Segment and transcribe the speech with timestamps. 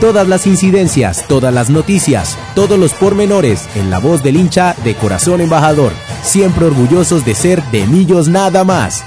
[0.00, 4.94] Todas las incidencias, todas las noticias, todos los pormenores en la voz del hincha de
[4.94, 5.90] corazón embajador,
[6.22, 9.04] siempre orgullosos de ser de Millos nada más.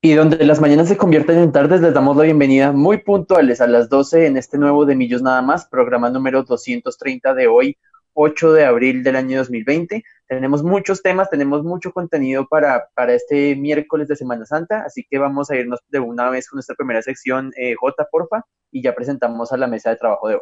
[0.00, 3.68] Y donde las mañanas se convierten en tardes, les damos la bienvenida muy puntuales a
[3.68, 7.76] las 12 en este nuevo de Millos Nada Más, programa número 230 de hoy,
[8.14, 10.02] 8 de abril del año 2020.
[10.26, 15.18] Tenemos muchos temas, tenemos mucho contenido para, para este miércoles de Semana Santa, así que
[15.18, 18.94] vamos a irnos de una vez con nuestra primera sección, eh, J, porfa, y ya
[18.94, 20.40] presentamos a la mesa de trabajo de hoy.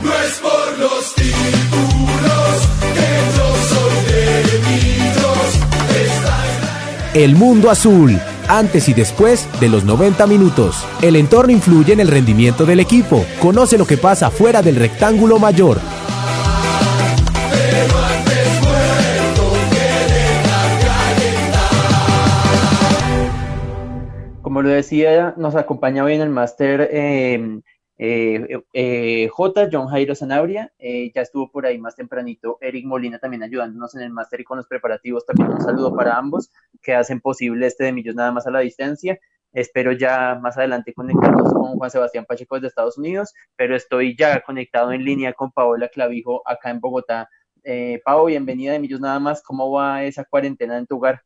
[0.00, 4.54] No es por los títulos que yo soy de
[7.14, 10.84] El mundo azul, antes y después de los 90 minutos.
[11.00, 13.24] El entorno influye en el rendimiento del equipo.
[13.40, 15.78] Conoce lo que pasa fuera del rectángulo mayor.
[24.64, 27.60] Lo decía, nos acompaña hoy en el máster eh,
[27.98, 33.42] eh, eh, J, John Jairo Sanabria, ya estuvo por ahí más tempranito Eric Molina también
[33.42, 35.26] ayudándonos en el máster y con los preparativos.
[35.26, 36.50] También un saludo para ambos
[36.82, 39.20] que hacen posible este de Millos nada más a la distancia.
[39.52, 44.40] Espero ya más adelante conectarnos con Juan Sebastián Pacheco de Estados Unidos, pero estoy ya
[44.40, 47.28] conectado en línea con Paola Clavijo acá en Bogotá.
[47.62, 49.42] Eh, bienvenida de Millos nada más.
[49.42, 51.22] ¿Cómo va esa cuarentena en tu hogar?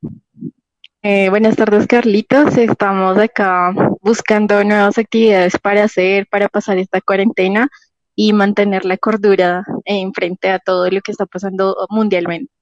[1.11, 2.59] Eh, buenas tardes, Carlitos.
[2.59, 7.71] Estamos acá buscando nuevas actividades para hacer, para pasar esta cuarentena
[8.15, 12.53] y mantener la cordura en frente a todo lo que está pasando mundialmente.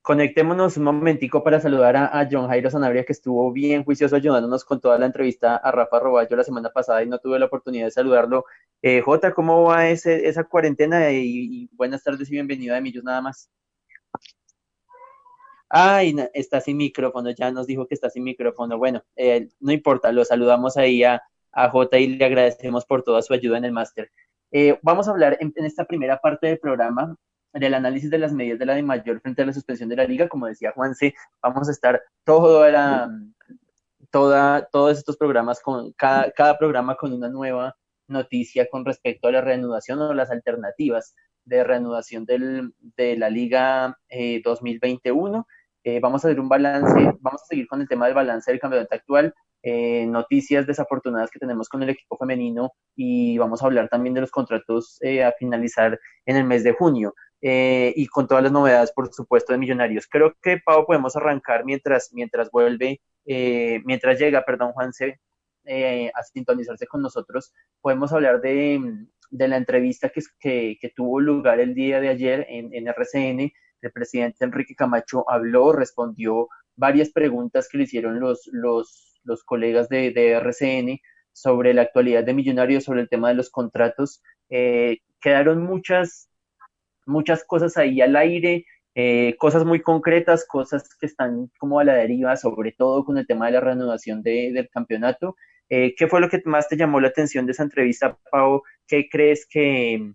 [0.00, 4.80] Conectémonos un momentico para saludar a, John Jairo Sanabria, que estuvo bien juicioso ayudándonos con
[4.80, 7.90] toda la entrevista a Rafa Roballo la semana pasada y no tuve la oportunidad de
[7.90, 8.46] saludarlo.
[8.80, 11.12] Eh, Jota, ¿cómo va ese, esa cuarentena?
[11.12, 13.50] Y, buenas tardes y bienvenido a Millos nada más.
[15.76, 18.78] Ay, está sin micrófono, ya nos dijo que está sin micrófono.
[18.78, 21.20] Bueno, eh, no importa, lo saludamos ahí a,
[21.50, 24.08] a J y le agradecemos por toda su ayuda en el máster.
[24.52, 27.16] Eh, vamos a hablar en, esta primera parte del programa
[27.52, 30.04] del análisis de las medidas de la de mayor frente a la suspensión de la
[30.04, 30.28] liga.
[30.28, 31.12] Como decía Juanse,
[31.42, 33.10] vamos a estar todo la,
[34.12, 37.74] toda, todos estos programas, con cada, programa con una nueva
[38.06, 43.98] noticia con respecto a la reanudación o las alternativas de reanudación del, de la Liga
[44.44, 45.44] 2021
[45.86, 48.58] eh, vamos a hacer un balance, vamos a seguir con el tema del balance del
[48.58, 53.90] campeonato actual, eh, noticias desafortunadas que tenemos con el equipo femenino y vamos a hablar
[53.90, 57.14] también de los contratos eh, a finalizar en el mes de junio
[57.46, 60.06] y con todas las novedades, por supuesto, de Millonarios.
[60.08, 65.20] Creo que, Pau, podemos arrancar mientras, mientras vuelve, mientras llega, perdón, Juanse,
[65.66, 67.52] a sintonizarse con nosotros.
[67.82, 68.80] Podemos hablar de,
[69.30, 73.52] de la entrevista que, que, tuvo lugar el día de ayer en RCN
[73.86, 79.88] el presidente Enrique Camacho habló, respondió varias preguntas que le hicieron los, los, los colegas
[79.88, 81.00] de, RCN
[81.32, 84.22] sobre la actualidad de Millonarios, sobre el tema de los contratos.
[84.50, 86.28] Eh, quedaron muchas,
[87.06, 91.94] muchas cosas ahí al aire, eh, cosas muy concretas, cosas que están como a la
[91.94, 95.36] deriva, sobre todo con el tema de la reanudación de, del campeonato.
[95.68, 98.62] Eh, ¿Qué fue lo que más te llamó la atención de esa entrevista, Pau?
[98.86, 100.12] ¿Qué crees que,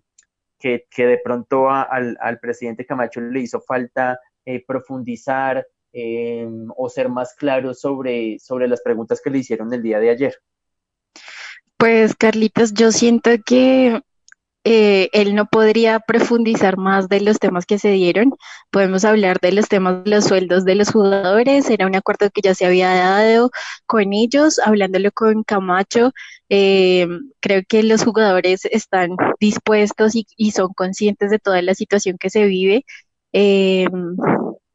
[0.60, 7.34] que, de pronto al, presidente Camacho le hizo falta eh, profundizar eh, o ser más
[7.34, 10.34] claro sobre, sobre las preguntas que le hicieron el día de ayer?
[11.76, 14.00] Pues Carlitos, yo siento que
[14.64, 18.34] eh, él no podría profundizar más de los temas que se dieron.
[18.70, 21.70] Podemos hablar de los temas de los sueldos de los jugadores.
[21.70, 23.50] Era un acuerdo que ya se había dado
[23.86, 26.12] con ellos, hablándolo con Camacho.
[26.50, 27.06] Eh,
[27.40, 32.44] creo que los jugadores están dispuestos y, son conscientes de toda la situación que se
[32.44, 32.84] vive.
[33.32, 33.86] Eh,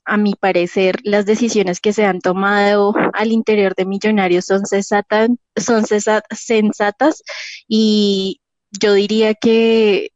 [0.05, 5.85] a mi parecer, las decisiones que se han tomado al interior de Millonarios son, son
[5.85, 7.23] sensatas
[7.67, 8.39] y
[8.79, 10.11] yo diría que,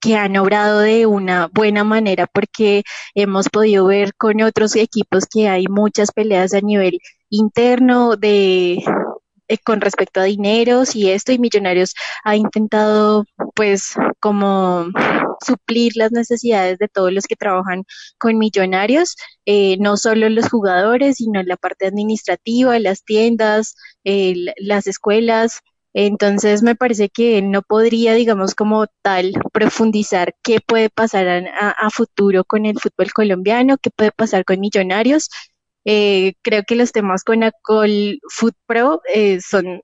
[0.00, 2.84] que han obrado de una buena manera porque
[3.14, 6.98] hemos podido ver con otros equipos que hay muchas peleas a nivel
[7.30, 8.84] interno de,
[9.48, 11.94] eh, con respecto a dineros y esto, y Millonarios
[12.24, 14.86] ha intentado pues como
[15.44, 17.84] suplir las necesidades de todos los que trabajan
[18.18, 25.60] con Millonarios, eh, no solo los jugadores, sino la parte administrativa, las tiendas, las escuelas,
[25.94, 32.44] entonces me parece que no podría, digamos, como tal, profundizar qué puede pasar a, futuro
[32.44, 35.30] con el fútbol colombiano, qué puede pasar con Millonarios.
[35.84, 39.82] Eh, creo que los temas con Acol Food Pro eh, son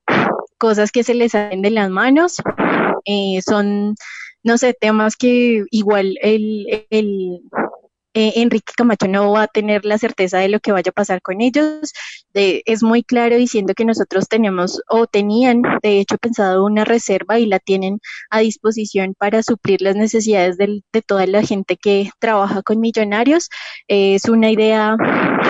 [0.57, 2.37] cosas que se les salen de las manos,
[3.05, 3.95] eh, son,
[4.43, 7.41] no sé, temas que igual el, el
[8.13, 11.21] eh, Enrique Camacho no va a tener la certeza de lo que vaya a pasar
[11.21, 11.91] con ellos.
[12.33, 17.45] es muy claro diciendo que nosotros tenemos o tenían, de hecho, pensado una reserva y
[17.45, 17.99] la tienen
[18.29, 23.49] a disposición para suplir las necesidades de, toda la gente que trabaja con millonarios.
[23.87, 24.95] es una idea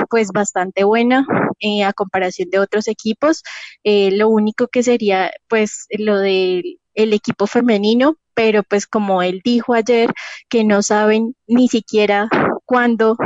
[0.10, 1.26] pues bastante buena
[1.60, 3.44] eh, a comparación de otros equipos.
[3.84, 9.42] Eh, lo único que sería pues lo del el equipo femenino, pero pues como él
[9.46, 10.12] dijo ayer,
[10.50, 12.28] que no saben ni siquiera
[12.72, 13.18] cuándo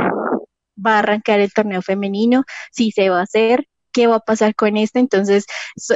[0.84, 4.56] va a arrancar el torneo femenino, si se va a hacer, qué va a pasar
[4.56, 4.98] con esto.
[4.98, 5.46] Entonces,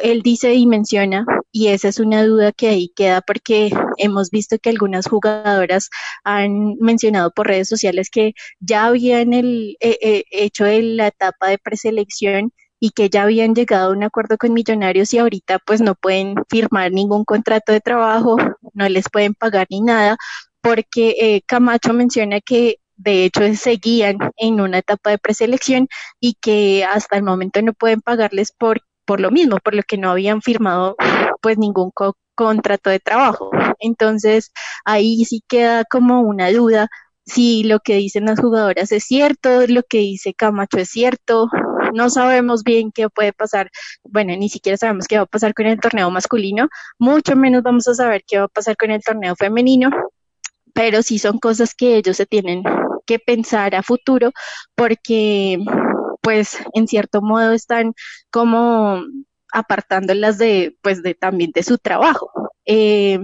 [0.05, 4.57] él dice y menciona, y esa es una duda que ahí queda porque hemos visto
[4.61, 5.91] que algunas jugadoras
[6.23, 12.53] han mencionado por redes sociales que ya habían eh, eh, hecho la etapa de preselección
[12.79, 16.37] y que ya habían llegado a un acuerdo con millonarios y ahorita pues no pueden
[16.49, 18.37] firmar ningún contrato de trabajo,
[18.75, 20.17] no les pueden pagar ni nada,
[20.63, 25.89] porque eh, Camacho menciona que de hecho seguían en una etapa de preselección
[26.21, 29.97] y que hasta el momento no pueden pagarles por, por lo mismo, por lo que
[29.97, 30.97] no habían firmado
[31.41, 31.93] pues ningún
[32.35, 33.51] contrato de trabajo.
[33.79, 34.53] Entonces
[34.85, 36.89] ahí sí queda como una duda
[37.25, 41.49] si lo que dicen las jugadoras es cierto, lo que dice Camacho es cierto,
[41.95, 43.71] no sabemos bien qué puede pasar,
[44.03, 46.69] bueno, ni siquiera sabemos qué va a pasar con el torneo masculino,
[46.99, 49.91] mucho menos vamos a saber qué va a pasar con el torneo femenino,
[50.75, 52.65] pero sí son cosas que ellos se tienen
[53.11, 54.31] que pensar a futuro
[54.77, 55.59] porque
[56.23, 57.95] pues en cierto modo están
[58.31, 59.03] como
[59.53, 62.31] apartándolas de pues de también de su trabajo.
[62.67, 63.19] Eh,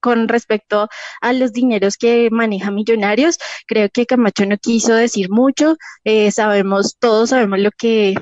[0.00, 0.88] con respecto
[1.20, 5.76] a los dineros que maneja Millonarios, creo que Camacho no quiso decir mucho.
[6.04, 8.14] Eh, sabemos, todos sabemos lo que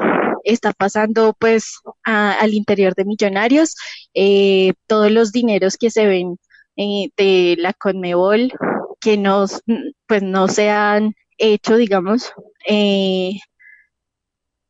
[0.45, 3.75] está pasando pues al interior de Millonarios.
[4.15, 6.39] Eh, todos los dineros que se ven
[6.77, 8.53] de la Conmebol
[9.05, 9.45] que no,
[10.07, 12.33] pues no se han hecho, digamos,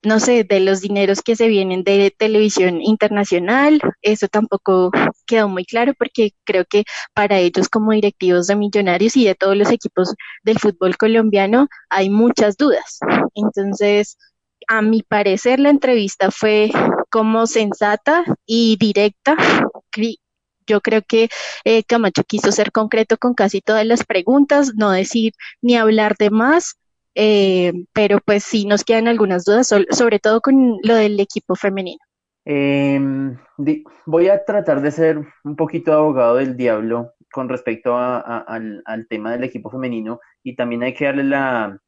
[0.02, 4.90] no sé, de los dineros que se vienen de televisión internacional, eso tampoco
[5.25, 6.82] quedó muy claro porque creo que
[7.14, 12.10] para ellos como directivos de millonarios y de todos los equipos del fútbol colombiano hay
[12.10, 12.98] muchas dudas.
[13.34, 14.19] Entonces,
[14.66, 16.70] a mi parecer la entrevista fue
[17.08, 19.36] como sensata y directa.
[20.66, 21.28] Yo creo que
[21.64, 25.32] eh, Camacho quiso ser concreto con casi todas las preguntas, no decir
[25.62, 26.76] ni hablar de más,
[27.14, 32.00] eh, pero pues sí nos quedan algunas dudas, sobre todo con lo del equipo femenino.
[32.46, 33.38] Em,
[34.05, 39.44] voy a tratar de ser un poquito abogado del diablo con respecto al, tema del
[39.44, 41.78] equipo femenino y también hay que darle la,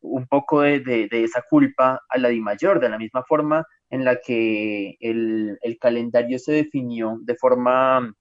[0.00, 4.20] un poco de, esa culpa a la Di Mayor, de la misma forma en la
[4.20, 8.12] que el, calendario se definió de forma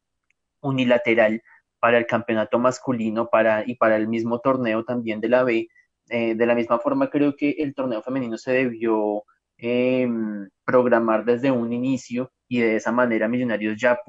[0.62, 1.42] unilateral
[1.80, 5.68] para el campeonato masculino para, y para el mismo torneo también de la B,
[6.10, 9.24] eh, de la misma forma, creo que el torneo femenino se debió
[9.58, 14.00] em, programar desde un inicio y de esa manera Millonarios ya,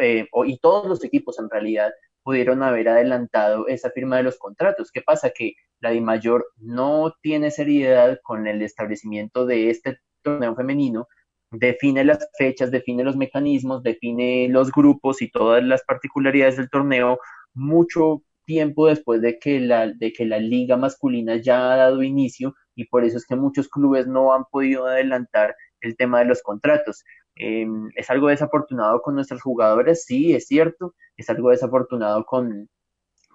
[0.00, 1.90] eh, y todos los equipos en realidad,
[2.22, 4.90] pudieron haber adelantado esa firma de los contratos.
[4.92, 5.30] ¿Qué pasa?
[5.30, 11.08] Que la DIMAYOR no tiene seriedad con el establecimiento de este torneo femenino,
[11.50, 17.18] define las fechas, define los mecanismos, define los grupos y todas las particularidades del torneo
[17.54, 22.54] mucho tiempo después de que la, de que la liga masculina ya ha dado inicio
[22.74, 26.42] y por eso es que muchos clubes no han podido adelantar el tema de los
[26.42, 27.04] contratos.
[27.36, 32.68] Em, es algo desafortunado con nuestros jugadores, sí, es cierto, es algo desafortunado con,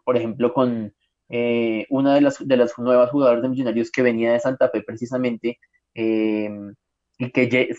[0.04, 0.94] por ejemplo, con
[1.30, 4.84] eh, una de las, de las nuevas jugadoras de Millonarios que venía de Santa Fe
[4.84, 5.60] precisamente,
[5.96, 6.76] em,
[7.18, 7.70] y que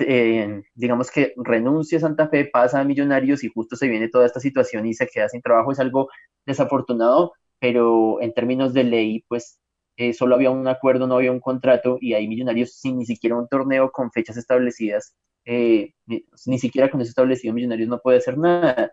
[0.00, 4.40] eh, digamos que renuncia Santa Fe, pasa a Millonarios y justo se viene toda esta
[4.40, 6.08] situación y se queda sin trabajo, es algo
[6.46, 9.58] desafortunado, pero en términos de ley, pues
[9.96, 13.36] eh, solo había un acuerdo, no había un contrato y hay Millonarios sin ni siquiera
[13.36, 18.38] un torneo con fechas establecidas, eh, ni, siquiera con eso establecido Millonarios no puede hacer
[18.38, 18.92] nada.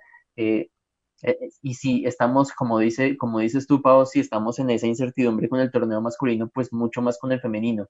[1.61, 5.59] y si estamos, como, dice, como dices tú, Pau, si estamos en esa incertidumbre con
[5.59, 7.87] el torneo masculino, pues mucho más con el femenino.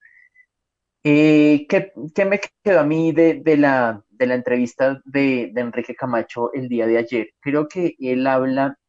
[1.08, 6.88] Eh, ¿qué, ¿qué, me quedó a mí de, la, entrevista de, Enrique Camacho el día
[6.88, 7.30] de ayer?
[7.42, 8.80] Creo que él habla,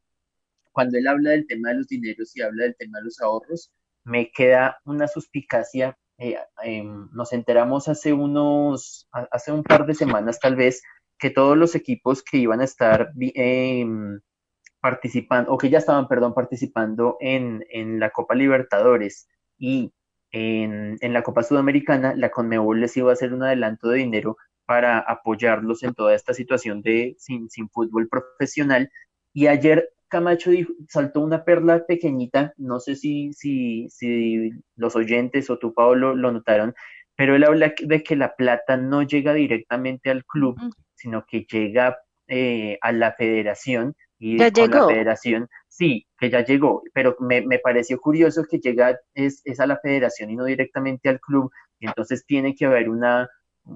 [0.72, 3.70] cuando él habla del tema de los dineros y habla del tema de los ahorros,
[4.04, 5.98] me queda una suspicacia.
[6.16, 10.82] Eh, eh, nos enteramos hace unos, hace un par de semanas tal vez,
[11.18, 13.84] que todos los equipos que iban a estar eh,
[14.80, 19.92] participando, o que ya estaban, perdón, participando en, en la Copa Libertadores y
[20.36, 24.36] en, en, la Copa Sudamericana, la Conmebol les iba a hacer un adelanto de dinero
[24.66, 28.90] para apoyarlos en toda esta situación de sin, sin fútbol profesional.
[29.32, 35.48] Y ayer Camacho dijo, saltó una perla pequeñita, no sé si, si, si los oyentes
[35.50, 36.74] o tú, Pablo, lo notaron,
[37.16, 40.58] pero él habla de que la plata no llega directamente al club,
[40.94, 44.78] sino que llega eh, a la federación y ya con llegó.
[44.78, 49.60] la federación, sí, que ya llegó, pero me, me pareció curioso que llega es, es,
[49.60, 53.28] a la federación y no directamente al club, y entonces tiene que haber una,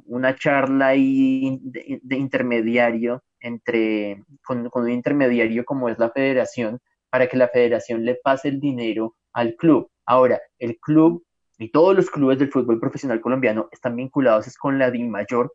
[0.07, 6.81] una charla ahí de, intermediario entre, con, con, un intermediario como es la federación,
[7.11, 9.91] para que la federación le pase el dinero al club.
[10.07, 11.25] Ahora, el club
[11.59, 15.53] y todos los clubes del fútbol profesional colombiano están vinculados con la DIMAYOR,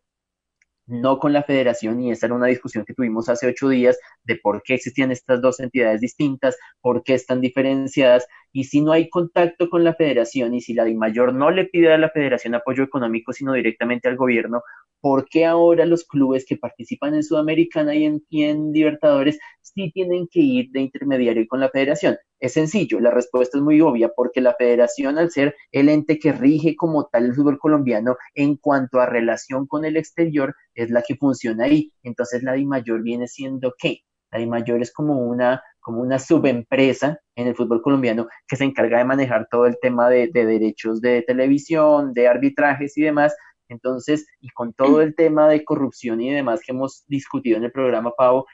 [0.88, 4.38] no con la federación, y esa era una discusión que tuvimos hace ocho días de
[4.38, 9.10] por qué existían estas dos entidades distintas, por qué están diferenciadas, y si no hay
[9.10, 12.86] contacto con la federación y si la DIMAYOR no le pide a la federación apoyo
[12.86, 14.64] económico, sino directamente al gobierno,
[15.02, 20.30] ¿por qué ahora los clubes que participan en Sudamericana y en, y Libertadores sí tienen
[20.32, 22.16] que ir de intermediario con la federación?
[22.40, 26.32] Es sencillo, la respuesta es muy obvia, porque la federación, al ser el ente que
[26.32, 31.02] rige como tal el fútbol colombiano en cuanto a relación con el exterior, es la
[31.02, 31.92] que funciona ahí.
[32.04, 34.06] Entonces la DIMAYOR viene siendo qué?
[34.32, 38.98] La DIMAYOR es como una, como una subempresa en el fútbol colombiano que se encarga
[38.98, 43.36] de manejar todo el tema de, de derechos de televisión, de arbitrajes y demás.
[43.70, 47.72] Entonces, y con todo el tema de corrupción y demás que hemos discutido en el
[47.72, 48.48] programa, Pavo,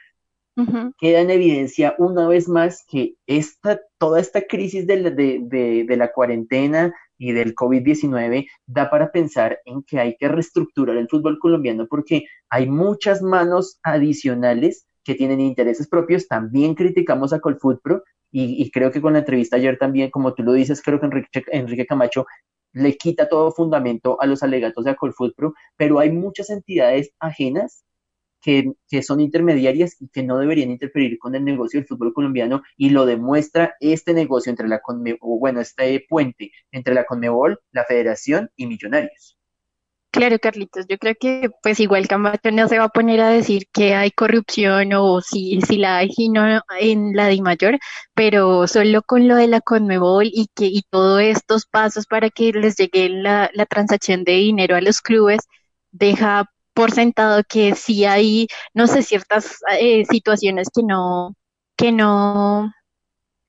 [0.57, 0.93] Uh -huh.
[0.99, 5.85] queda en evidencia una vez más que esta, toda esta crisis de la, de, de,
[5.87, 11.07] de la cuarentena y del COVID-19 da para pensar en que hay que reestructurar el
[11.07, 16.27] fútbol colombiano porque hay muchas manos adicionales que tienen intereses propios.
[16.27, 20.43] También criticamos a Colfutpro y, y creo que con la entrevista ayer también, como tú
[20.43, 22.25] lo dices, creo que Enrique, Enrique Camacho
[22.73, 27.83] le quita todo fundamento a los alegatos de Colfutpro, pero hay muchas entidades ajenas
[28.41, 32.63] que, que, son intermediarias y que no deberían interferir con el negocio del fútbol colombiano
[32.75, 37.59] y lo demuestra este negocio entre la Conme o bueno, este puente entre la Conmebol,
[37.71, 39.37] la Federación y Millonarios.
[40.11, 43.67] Claro, Carlitos, yo creo que pues igual Camacho no se va a poner a decir
[43.71, 47.79] que hay corrupción o si, si la hay y no en la de mayor,
[48.13, 52.51] pero solo con lo de la Conmebol y que y todos estos pasos para que
[52.51, 55.39] les llegue la, la transacción de dinero a los clubes
[55.91, 61.35] deja por sentado que sí hay, no sé, ciertas eh, situaciones que no,
[61.77, 62.69] que no,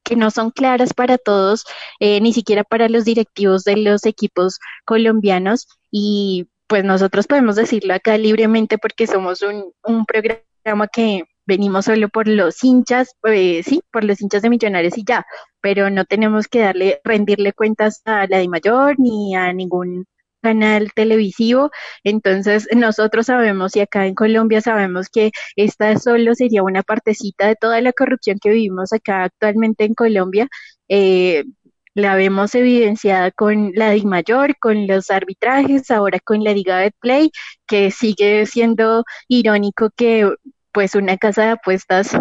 [0.05, 1.65] que no son claras para todos,
[2.01, 7.93] eh, ni siquiera para los directivos de los equipos colombianos y pues nosotros podemos decirlo
[7.93, 13.83] acá libremente porque somos un, un programa que venimos solo por los hinchas, eh, sí,
[13.93, 15.27] por los hinchas de Millonarios y ya,
[15.61, 20.07] pero no tenemos que darle, rendirle cuentas a la de mayor ni a ningún
[20.41, 21.71] canal televisivo.
[22.05, 27.57] Entonces, nosotros sabemos y acá en Colombia sabemos que esta solo sería una partecita de
[27.57, 30.49] toda la corrupción que vivimos acá actualmente en Colombia.
[30.89, 31.45] Eh,
[31.95, 37.31] la vemos evidenciada con la DIMAYOR, con los arbitrajes, ahora con la Liga de Play,
[37.67, 40.33] que sigue siendo irónico que
[40.73, 42.17] pues una casa de apuestas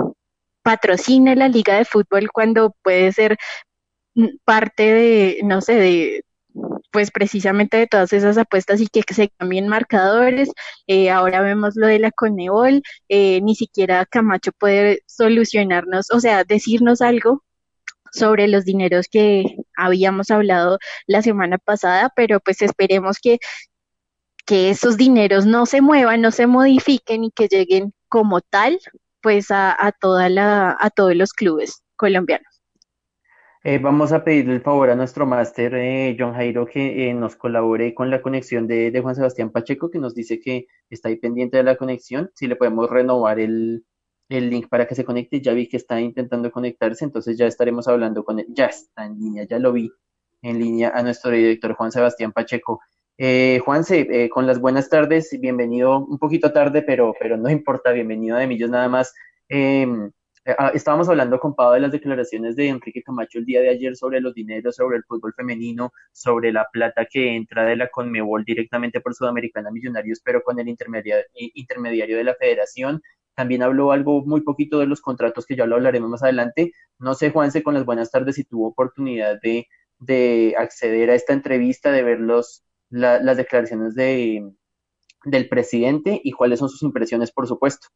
[0.63, 3.37] patrocine la liga de fútbol cuando puede ser
[4.45, 6.25] parte de, no sé, de,
[6.91, 10.51] pues precisamente de todas esas apuestas y que se cambien marcadores.
[10.87, 16.43] Eh, ahora vemos lo de la Conebol, eh, ni siquiera Camacho puede solucionarnos, o sea,
[16.43, 17.43] decirnos algo
[18.11, 19.45] sobre los dineros que
[19.85, 23.39] habíamos hablado la semana pasada, pero pues esperemos que,
[24.45, 28.79] que esos dineros no se muevan, no se modifiquen y que lleguen como tal,
[29.21, 32.51] pues a, a toda la, a todos los clubes colombianos.
[33.63, 37.35] Eh, vamos a pedirle el favor a nuestro máster, eh, John Jairo, que eh, nos
[37.35, 41.17] colabore con la conexión de, de, Juan Sebastián Pacheco, que nos dice que está ahí
[41.17, 42.31] pendiente de la conexión.
[42.33, 43.85] Si le podemos renovar el,
[44.38, 47.88] el, link para que se conecte, ya vi que está intentando conectarse, entonces ya estaremos
[47.88, 48.45] hablando con él.
[48.50, 49.91] Ya está en línea, ya lo vi
[50.41, 52.81] en línea a nuestro director Juan Sebastián Pacheco.
[53.17, 58.38] Eh, Juanse, con las buenas tardes, bienvenido, un poquito tarde, pero, pero no importa, bienvenido
[58.38, 59.13] De Millos nada más.
[59.50, 59.85] eh,
[60.57, 63.95] ah, estábamos hablando con Pablo de las declaraciones de Enrique Camacho el día de ayer
[63.95, 68.43] sobre los dineros, sobre el fútbol femenino, sobre la plata que entra de la Conmebol
[68.43, 73.01] directamente por Sudamericana Millonarios, pero con el intermediario, intermediario de la federación.
[73.35, 76.73] También habló algo muy poquito de los contratos que ya lo hablaremos más adelante.
[77.00, 79.67] No sé, Juanse, con las buenas tardes, si tuvo oportunidad de,
[80.00, 84.51] de acceder a esta entrevista, de ver los, las declaraciones de,
[85.25, 87.88] del presidente y cuáles son sus impresiones, por supuesto.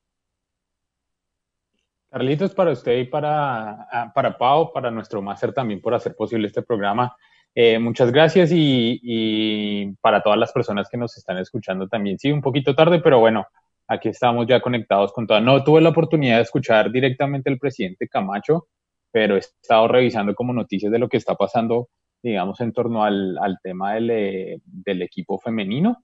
[2.10, 6.48] Carlitos, para usted y para, ah, para Pau, para nuestro máster también por hacer posible
[6.48, 7.16] este programa.
[7.54, 12.18] Eh, muchas gracias y, y, para todas las personas que nos están escuchando también.
[12.18, 13.48] Sí, un poquito tarde, pero bueno,
[13.88, 15.44] aquí estamos ya conectados con todas.
[15.44, 18.68] No tuve la oportunidad de escuchar directamente al presidente Camacho,
[19.12, 21.90] pero he estado revisando como noticias de lo que está pasando,
[22.22, 26.04] digamos, en torno al, al tema del, eh, del, equipo femenino.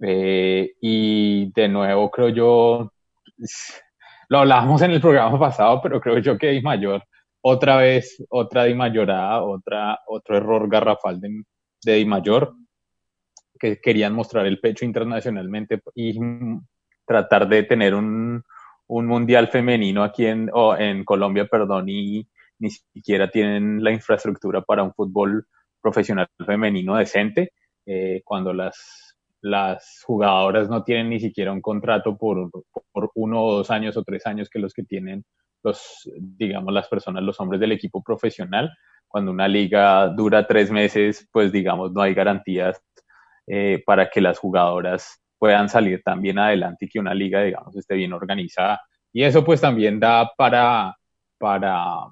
[0.00, 2.92] Eh, y de nuevo, creo yo,
[4.28, 7.02] lo hablábamos en el programa pasado, pero creo yo que Di Mayor,
[7.40, 11.42] otra vez, otra Di Mayorada, otra, otro error garrafal de,
[11.82, 12.54] de Di Mayor,
[13.58, 16.18] que querían mostrar el pecho internacionalmente y
[17.06, 18.42] tratar de tener un,
[18.88, 24.62] un mundial femenino aquí en, o en Colombia, perdón, y ni siquiera tienen la infraestructura
[24.62, 25.46] para un fútbol
[25.80, 27.52] profesional femenino decente,
[27.86, 29.06] eh, cuando las
[29.46, 32.50] las jugadoras no tienen ni siquiera un contrato por,
[32.92, 35.24] por, uno o dos años o tres años que los que tienen
[35.62, 38.70] los, digamos, las personas, los hombres del equipo profesional.
[39.06, 42.82] Cuando una liga dura tres meses, pues digamos, no hay garantías
[43.46, 47.94] eh, para que las jugadoras puedan salir también adelante y que una liga, digamos, esté
[47.94, 48.80] bien organizada.
[49.12, 50.94] Y eso pues también da para,
[51.38, 52.06] para,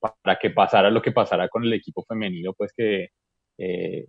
[0.00, 3.08] para que pasara lo que pasara con el equipo femenino, pues que
[3.58, 4.06] eh,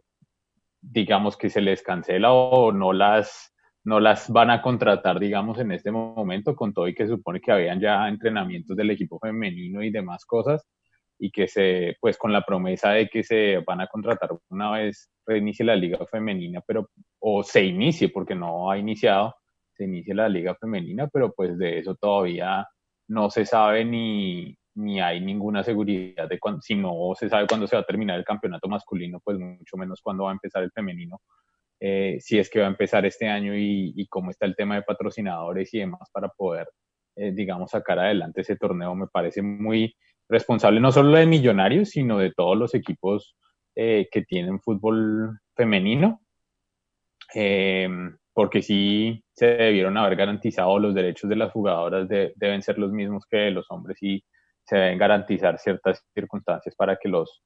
[0.81, 5.71] digamos que se les cancela o no las, no las van a contratar, digamos, en
[5.71, 9.91] este momento, con todo y que supone que habían ya entrenamientos del equipo femenino y
[9.91, 10.65] demás cosas,
[11.19, 15.09] y que se, pues con la promesa de que se van a contratar una vez
[15.25, 19.35] reinicie la liga femenina, pero, o se inicie, porque no ha iniciado,
[19.73, 22.65] se inicie la liga femenina, pero pues de eso todavía
[23.07, 27.67] no se sabe ni, ni hay ninguna seguridad de cuando, si no se sabe cuándo
[27.67, 30.71] se va a terminar el campeonato masculino, pues mucho menos cuándo va a empezar el
[30.71, 31.19] femenino,
[31.79, 34.83] eh, si es que va a empezar este año y, cómo está el tema de
[34.83, 36.67] patrocinadores y demás para poder,
[37.15, 39.95] eh, digamos, sacar adelante ese torneo, me parece muy
[40.29, 43.35] responsable no solo de Millonarios, sino de todos los equipos
[43.75, 46.21] eh, que tienen fútbol femenino,
[48.33, 53.25] porque sí se debieron haber garantizado los derechos de las jugadoras, deben ser los mismos
[53.29, 54.23] que los hombres y
[54.63, 57.43] se deben garantizar ciertas circunstancias para que los,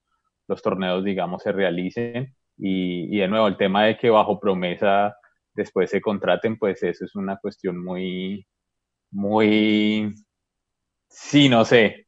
[0.48, 2.36] los torneos, digamos, se realicen.
[2.58, 5.16] Y, y, de nuevo, el tema de que bajo promesa
[5.54, 8.46] después se contraten, pues eso es una cuestión muy,
[9.12, 10.14] muy,
[11.10, 12.08] sí, no sé,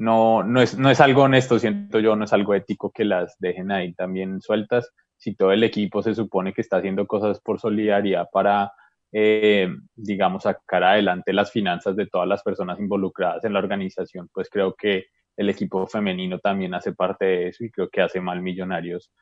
[0.00, 3.36] no, no, es, no es algo honesto, siento yo, no es algo ético que las
[3.38, 4.90] dejen ahí también sueltas.
[5.16, 8.72] Si todo el equipo se supone que está haciendo cosas por solidaridad para
[9.12, 14.48] eh, digamos, sacar adelante las finanzas de todas las personas involucradas en la organización, pues
[14.48, 18.40] creo que el equipo femenino también hace parte de eso y creo que hace mal
[18.40, 19.12] millonarios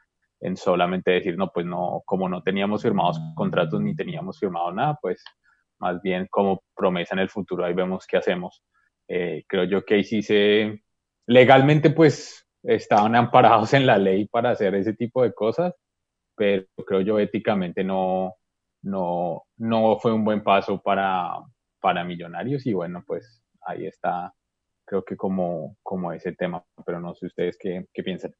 [0.40, 4.98] en solamente decir, no, pues no, como no teníamos firmados contratos ni teníamos firmado nada,
[5.00, 5.24] pues
[5.80, 8.62] más bien como promesa en el futuro, ahí vemos qué hacemos.
[9.08, 10.82] Eh, creo yo que ahí sí se,
[11.26, 15.74] legalmente pues estaban amparados en la ley para hacer ese tipo de cosas,
[16.36, 18.34] pero creo yo éticamente no,
[18.82, 21.32] no, no fue un buen paso para,
[21.80, 24.32] para Millonarios y bueno, pues ahí está,
[24.84, 28.34] creo que como, como ese tema, pero no sé ustedes qué, qué piensan.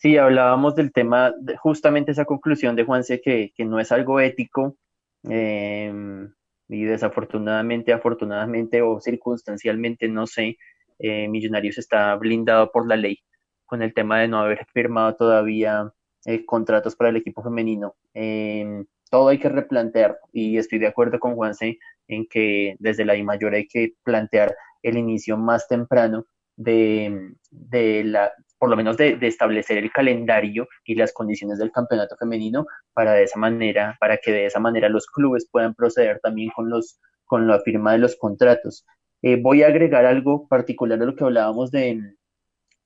[0.00, 4.76] Sí, hablábamos del tema, justamente esa conclusión de Juanse que, que no es algo ético
[5.24, 6.32] em,
[6.72, 10.58] y desafortunadamente, afortunadamente o circunstancialmente, no sé,
[10.98, 13.18] eh, Millonarios está blindado por la ley
[13.66, 15.92] con el tema de no haber firmado todavía
[16.26, 17.96] eh, contratos para el equipo femenino.
[18.14, 23.16] Em, todo hay que replantear y estoy de acuerdo con Juanse en que desde la
[23.16, 28.32] I mayor hay que plantear el inicio más temprano de, de la,
[28.62, 33.14] por lo menos de, de, establecer el calendario y las condiciones del campeonato femenino para
[33.14, 37.00] de esa manera, para que de esa manera los clubes puedan proceder también con los,
[37.24, 38.86] con la firma de los contratos.
[39.20, 42.14] Eh, voy a agregar algo particular a lo que hablábamos de,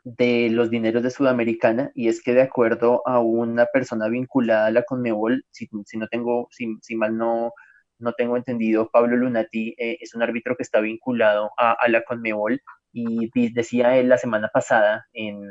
[0.03, 4.71] de los dineros de Sudamericana y es que de acuerdo a una persona vinculada a
[4.71, 7.53] la Conmebol, si, si no tengo, si, si, mal no,
[7.99, 12.01] no tengo entendido, Pablo Lunati eh, es un árbitro que está vinculado a, a, la
[12.03, 12.63] Conmebol
[12.95, 15.43] y decía él la semana pasada en,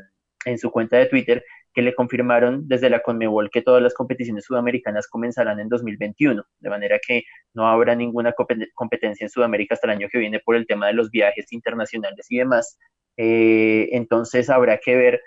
[0.46, 1.44] en su cuenta de Twitter
[1.76, 6.70] que le confirmaron desde la Conmebol que todas las competiciones sudamericanas comenzarán en 2021, de
[6.70, 8.34] manera que no habrá ninguna
[8.74, 12.28] competencia en Sudamérica hasta el año que viene por el tema de los viajes internacionales
[12.30, 12.80] y demás.
[13.18, 15.22] Eh, entonces habrá que ver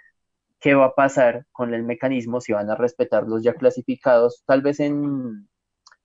[0.59, 4.62] qué va a pasar con el mecanismo, si van a respetar los ya clasificados, tal
[4.62, 5.48] vez en,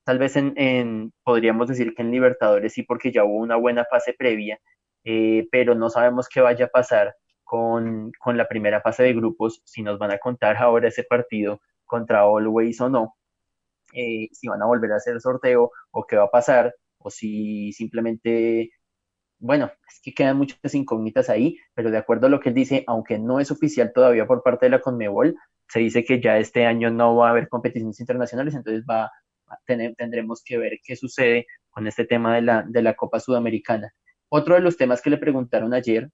[0.03, 4.13] tal vez en, podríamos decir que en Libertadores sí, porque ya hubo una buena fase
[4.13, 4.59] previa,
[5.05, 9.61] eh, pero no sabemos qué vaya a pasar con, con, la primera fase de grupos,
[9.65, 13.15] si nos van a contar ahora ese partido contra Always o no,
[13.93, 17.71] eh, si van a volver a hacer sorteo o qué va a pasar, o si
[17.73, 18.71] simplemente
[19.43, 22.85] bueno, es que quedan muchas incógnitas ahí, pero de acuerdo a lo que él dice,
[22.87, 25.35] aunque no es oficial todavía por parte de la Conmebol,
[25.67, 29.11] se dice que ya este año no va a haber competiciones internacionales, entonces va
[29.47, 33.19] a tener, tendremos que ver qué sucede con este tema de la, de la Copa
[33.19, 33.91] Sudamericana.
[34.29, 36.09] Otro de los temas que le preguntaron ayer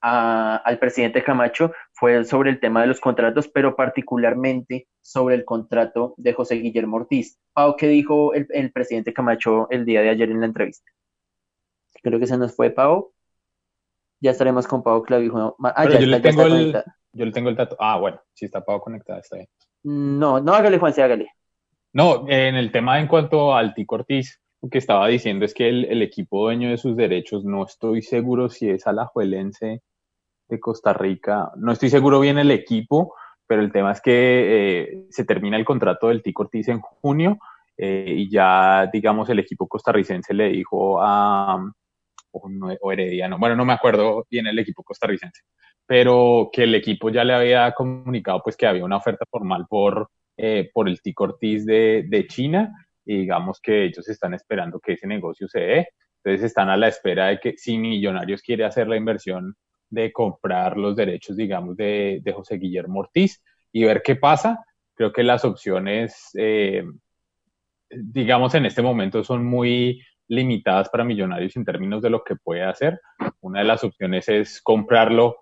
[0.00, 6.14] al presidente Camacho fue sobre el tema de los contratos, pero particularmente sobre el contrato
[6.16, 7.38] de José Guillermo Ortiz.
[7.52, 10.90] Pau, ¿qué dijo el, el presidente Camacho el día de ayer en la entrevista?
[12.02, 13.12] Creo que se nos fue Pau.
[14.20, 15.56] Ya estaremos con Pau Clavijo.
[15.62, 16.72] Ah, ya, yo, le tengo el,
[17.12, 17.76] yo le tengo el dato.
[17.78, 19.48] Ah, bueno, si está Pau conectada, está bien.
[19.84, 21.30] No, no hágale, Juan, sí, hágale.
[21.92, 25.68] No, en el tema en cuanto al Tico Ortiz, lo que estaba diciendo es que
[25.68, 29.82] el, equipo dueño de sus derechos, no estoy seguro si es Alajuelense
[30.48, 33.14] de Costa Rica, no estoy seguro bien el equipo,
[33.46, 37.38] pero el tema es que eh, se termina el contrato del Tico Ortiz en junio
[37.76, 41.62] eh, y ya, digamos, el equipo costarricense le dijo a,
[42.32, 45.42] o, Herediano, bueno, no me acuerdo bien el equipo costarricense,
[45.86, 50.10] pero que el equipo ya le había comunicado pues que había una oferta formal por,
[50.36, 54.92] eh, por el Tico Ortiz de, de China y digamos que ellos están esperando que
[54.92, 55.88] ese negocio se dé.
[56.22, 59.56] Entonces están a la espera de que si Millonarios quiere hacer la inversión
[59.88, 63.42] de comprar los derechos, digamos, de, de José Guillermo Ortiz
[63.72, 64.62] y ver qué pasa.
[64.94, 66.84] Creo que las opciones, eh,
[67.88, 72.62] digamos, en este momento son muy, limitadas para Millonarios en términos de lo que puede
[72.62, 73.00] hacer.
[73.40, 75.38] Una de las opciones es comprarlo,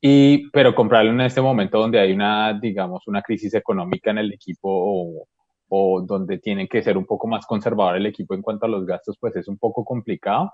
[0.00, 4.32] y, pero comprarlo en este momento donde hay una, digamos, una crisis económica en el
[4.32, 5.26] equipo
[5.68, 8.86] o donde tiene que ser un poco más conservador el equipo en cuanto a los
[8.86, 10.52] gastos, pues es un poco complicado.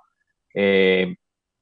[0.54, 1.14] Eh,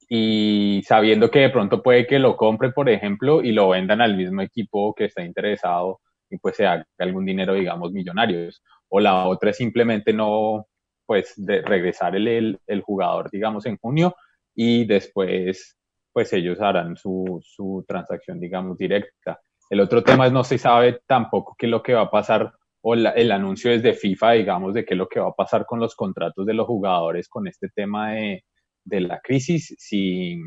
[0.09, 4.17] y sabiendo que de pronto puede que lo compre, por ejemplo, y lo vendan al
[4.17, 8.63] mismo equipo que está interesado y pues se haga algún dinero, digamos, millonarios.
[8.89, 10.67] O la otra es simplemente no,
[11.05, 14.15] pues de regresar el, el, jugador, digamos, en junio
[14.55, 15.77] y después,
[16.13, 19.41] pues ellos harán su, su transacción, digamos, directa.
[19.71, 22.53] El otro tema es no se sabe tampoco qué es lo que va a pasar
[22.89, 25.67] o el anuncio es de FIFA, digamos, de qué es lo que va a pasar
[25.67, 28.43] con los contratos de los jugadores con este tema de,
[28.85, 30.39] la crisis, si,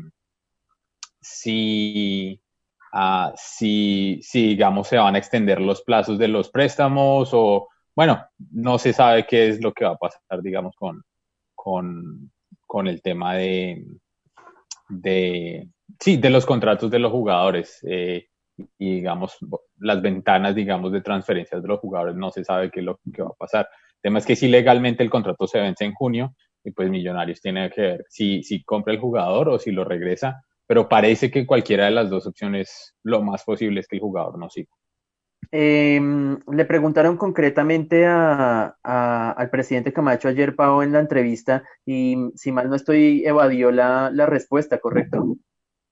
[1.20, 2.42] si,
[2.92, 8.24] uh, si, si, digamos, se van a extender los plazos de los préstamos o bueno,
[8.50, 11.00] no se sabe qué es lo que va a pasar, digamos, con,
[11.54, 13.86] con, el tema de,
[14.88, 15.68] de,
[16.00, 17.78] sí, de los contratos de los jugadores.
[17.88, 18.26] Eh,
[18.78, 19.36] y digamos,
[19.78, 23.22] las ventanas, digamos, de transferencias de los jugadores, no se sabe qué es lo que
[23.22, 23.68] va a pasar.
[23.96, 27.40] El tema es que si legalmente el contrato se vence en junio, y pues Millonarios
[27.40, 31.46] tiene que ver si, si compra el jugador o si lo regresa, pero parece que
[31.46, 34.70] cualquiera de las dos opciones, lo más posible es que el jugador no siga.
[35.50, 42.70] Em, le preguntaron concretamente al presidente Camacho ayer, Pau, en la entrevista, y si mal
[42.70, 45.36] no estoy, evadió la, respuesta, ¿correcto?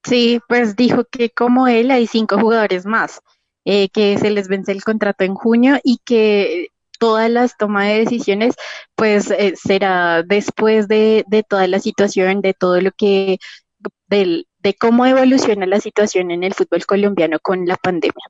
[0.04, 3.20] Sí, pues dijo que como él hay cinco jugadores más,
[3.64, 7.98] eh, que se les vence el contrato en junio y que todas las tomas de
[8.00, 8.54] decisiones,
[8.94, 13.38] pues eh, será después de, de, toda la situación, de todo lo que,
[14.08, 18.24] del, de cómo evoluciona la situación en el fútbol colombiano con la pandemia.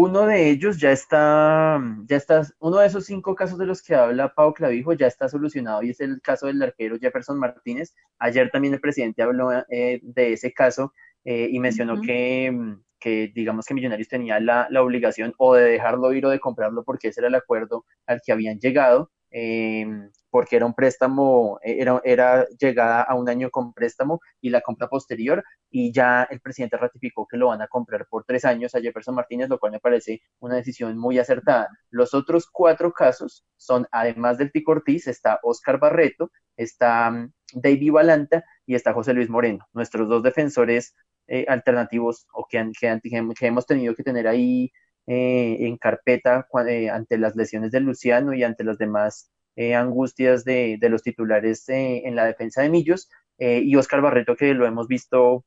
[0.00, 3.96] Uno de ellos ya está, ya está, uno de esos cinco casos de los que
[3.96, 7.96] habla Pau Clavijo ya está solucionado y es el caso del arquero Jefferson Martínez.
[8.20, 10.92] Ayer también el presidente habló eh, de ese caso
[11.24, 16.12] eh, y mencionó que, que, digamos que Millonarios tenía la, la, obligación o de dejarlo
[16.12, 20.54] ir o de comprarlo porque ese era el acuerdo al que habían llegado Em, porque
[20.54, 24.86] era un préstamo, eh, era, era llegada a un año con préstamo y la compra
[24.86, 28.80] posterior, y ya el presidente ratificó que lo van a comprar por tres años a
[28.80, 31.68] Jefferson Martínez, lo cual me parece una decisión muy acertada.
[31.90, 37.90] Los otros cuatro casos son, además del Tico Ortiz, está Oscar Barreto, está mm, David
[37.90, 40.94] Balanta y está José Luis Moreno, nuestros dos defensores
[41.26, 43.00] eh, alternativos o que, han, que,
[43.36, 44.70] que hemos tenido que tener ahí
[45.08, 50.44] eh, en carpeta eh, ante las lesiones de Luciano y ante las demás eh, angustias
[50.44, 53.10] de, de, los titulares en la defensa de Millos.
[53.38, 55.44] y Oscar Barreto, que lo hemos visto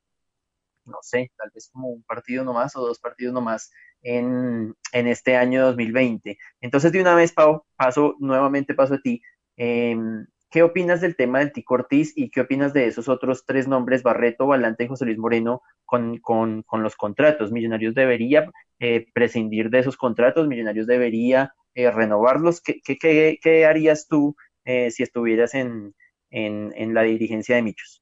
[0.85, 3.71] no sé, tal vez como un partido nomás o dos partidos nomás
[4.01, 6.37] en, en este año 2020.
[6.61, 9.21] Entonces, de una vez, Pau, paso, nuevamente paso a ti.
[9.57, 13.69] Em, ¿Qué opinas del tema del Tico Ortiz y qué opinas de esos otros tres
[13.69, 17.53] nombres, Barreto, Valante y José Luis Moreno, con, con, con los contratos?
[17.53, 20.47] ¿Millonarios debería eh, prescindir de esos contratos?
[20.49, 22.61] ¿Millonarios debería eh, renovarlos?
[22.61, 25.95] ¿Qué, qué, qué, harías tú eh, si estuvieras en,
[26.29, 28.01] en, en, la dirigencia de Michos?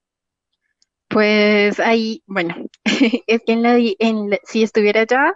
[1.08, 2.56] Pues ahí, bueno,
[3.28, 5.34] es que en la, en si estuviera allá,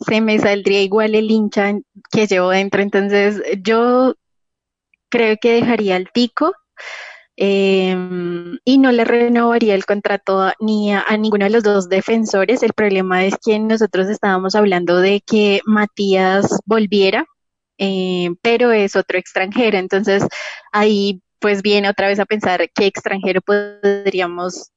[0.00, 1.74] se me saldría igual el hincha
[2.10, 2.82] que llevo dentro.
[2.82, 4.14] Entonces, yo
[5.08, 6.52] creo que dejaría el tico
[7.36, 12.62] em, y no le renovaría el contrato ni a, ninguno de los dos defensores.
[12.62, 17.26] El problema es que nosotros estábamos hablando de que Matías volviera,
[17.78, 19.78] em, pero es otro extranjero.
[19.78, 20.24] Entonces
[20.72, 24.72] ahí pues viene otra vez a pensar qué extranjero podríamos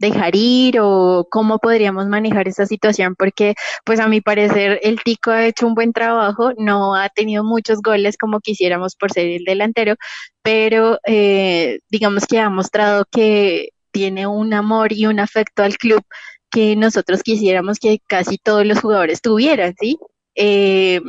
[0.00, 5.30] dejar ir o cómo podríamos manejar esta situación porque pues a mi parecer el Tico
[5.30, 9.44] ha hecho un buen trabajo, no ha tenido muchos goles como quisiéramos por ser el
[9.44, 9.96] delantero,
[10.42, 16.02] pero eh, digamos que ha mostrado que tiene un amor y un afecto al club
[16.50, 19.98] que nosotros quisiéramos que casi todos los jugadores tuvieran, ¿sí?
[20.34, 21.00] Eh,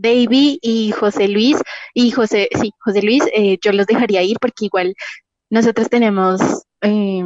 [0.00, 1.56] Davy y José Luis,
[1.94, 4.94] y José, sí, José Luis, eh, yo los dejaría ir porque igual
[5.50, 6.40] nosotros tenemos
[6.82, 7.24] eh,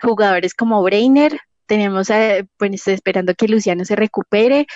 [0.00, 2.08] jugadores como Breiner, tenemos
[2.56, 4.66] pues esperando que Luciano se recupere,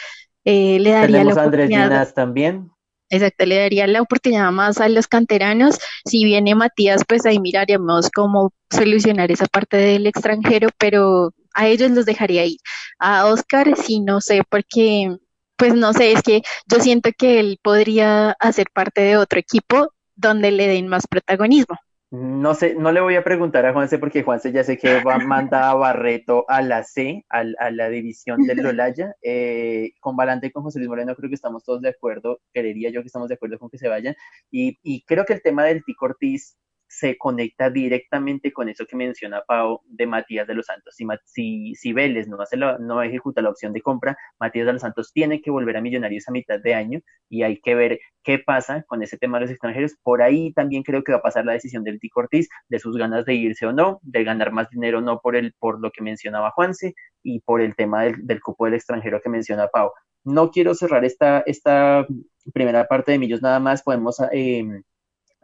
[0.45, 2.71] eh, le daría tenemos la Andrés también.
[3.13, 5.81] Exacto, le daría la oportunidad más a los canteranos.
[6.05, 11.91] Si viene Matías, pues ahí miraríamos cómo solucionar esa parte del extranjero, pero a ellos
[11.91, 12.59] los dejaría ir.
[13.01, 15.17] A Oscar, sí, no sé, porque,
[15.61, 19.93] pues no sé, es que yo siento que él podría hacer parte de otro equipo
[20.17, 21.77] donde le den más protagonismo.
[22.11, 25.17] No sé, no le voy a preguntar a Juanse porque Juanse ya sé que va
[25.17, 29.15] a mandar a Barreto a la C, a, la división del Lolaya.
[29.23, 32.91] Eh, con Valante y con José Luis Moreno creo que estamos todos de acuerdo, creería
[32.91, 34.17] yo que estamos de acuerdo con que se vayan.
[34.51, 36.57] Y, y creo que el tema del Tico Ortiz
[36.91, 40.97] se conecta directamente con eso que menciona Pau de Matías de los Santos.
[40.97, 44.83] Si, si, si Vélez no, hace no ejecuta la opción de compra, Matías de los
[44.83, 48.41] Santos tiene que volver a Millonarios a mitad de año y hay que ver qué
[48.41, 49.95] pasa con ese tema de los extranjeros.
[50.03, 52.97] Por ahí también creo que va a pasar la decisión del Tico Ortiz de sus
[52.97, 55.93] ganas de irse o no, de ganar más dinero o no por, el, por lo
[55.93, 59.93] que mencionaba Juanse y por el tema del, del cupo del extranjero que menciona Pau.
[60.25, 62.05] No quiero cerrar esta, esta
[62.53, 64.21] primera parte de Millos nada más, podemos...
[64.33, 64.83] Eh,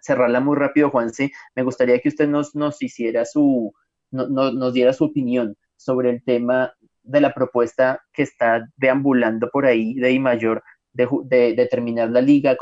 [0.06, 3.74] cerrarla muy rápido, Juanse, me gustaría que usted nos, nos hiciera su,
[4.10, 9.66] no, nos diera su opinión sobre el tema de la propuesta que está deambulando por
[9.66, 10.62] ahí de I Mayor
[10.96, 12.56] de, de, terminar la liga,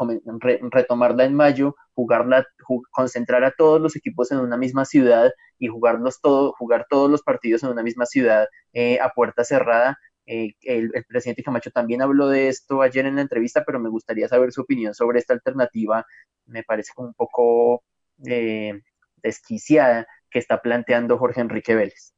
[0.70, 2.44] retomarla en mayo, jugarla,
[2.90, 7.22] concentrar a todos los equipos en una misma ciudad y jugarlos todo, jugar todos los
[7.22, 9.98] partidos en una misma ciudad eh, a puerta cerrada.
[10.26, 14.28] Eh, el, presidente Camacho también habló de esto ayer en la entrevista, pero me gustaría
[14.28, 16.06] saber su opinión sobre esta alternativa.
[16.46, 17.82] Me parece como un poco
[18.26, 18.80] eh,
[19.22, 22.14] desquiciada que está planteando Jorge Enrique Vélez.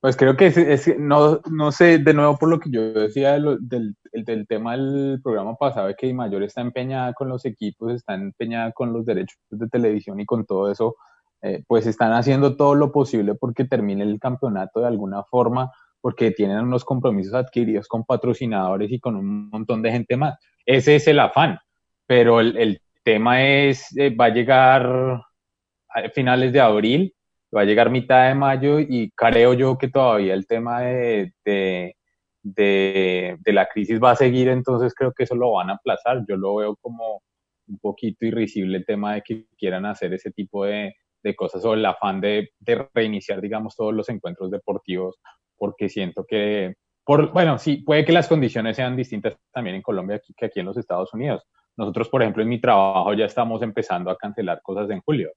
[0.00, 3.96] Pues creo que es, no, no sé, de nuevo por lo que yo decía del,
[4.12, 8.92] del, tema del programa pasado, que Mayor está empeñada con los equipos, está empeñada con
[8.92, 10.94] los derechos de televisión y con todo eso,
[11.42, 16.30] eh, pues están haciendo todo lo posible porque termine el campeonato de alguna forma porque
[16.30, 20.38] tienen unos compromisos adquiridos con patrocinadores y con un montón de gente más.
[20.64, 21.58] Ese es el afán,
[22.06, 24.84] pero el, tema es, eh, va a llegar
[25.88, 27.14] a finales de abril,
[27.56, 31.94] va a llegar mitad de mayo y creo yo que todavía el tema de, de,
[33.46, 36.22] la crisis va a seguir, entonces creo que eso lo van a aplazar.
[36.28, 37.22] Yo lo veo como
[37.66, 41.74] un poquito irrisible el tema de que quieran hacer ese tipo de, de cosas o
[41.74, 45.18] el afán de, de, reiniciar, digamos, todos los encuentros deportivos
[45.58, 50.20] porque siento que, por, bueno, sí, puede que las condiciones sean distintas también en Colombia
[50.36, 51.42] que aquí en los Estados Unidos.
[51.78, 55.32] Nosotros, por ejemplo, en mi trabajo ya estamos empezando a cancelar cosas en julio.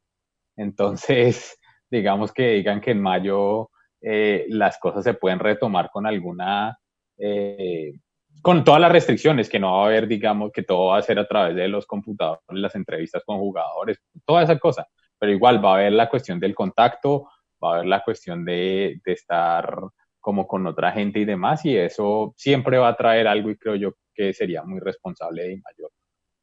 [0.58, 1.58] Entonces,
[1.90, 3.70] digamos que digan que en mayo
[4.02, 6.78] eh, las cosas se pueden retomar con alguna,
[7.18, 7.94] eh,
[8.42, 11.20] con todas las restricciones, que no va a haber, digamos, que todo va a ser
[11.20, 14.88] a través de los computadores, las entrevistas con jugadores, toda esa cosa.
[15.20, 17.28] Pero igual va a haber la cuestión del contacto,
[17.64, 19.80] va a haber la cuestión de, de estar
[20.22, 23.76] como con otra gente y demás, y eso siempre va a traer algo y creo
[23.76, 25.92] yo que sería muy responsable de mayor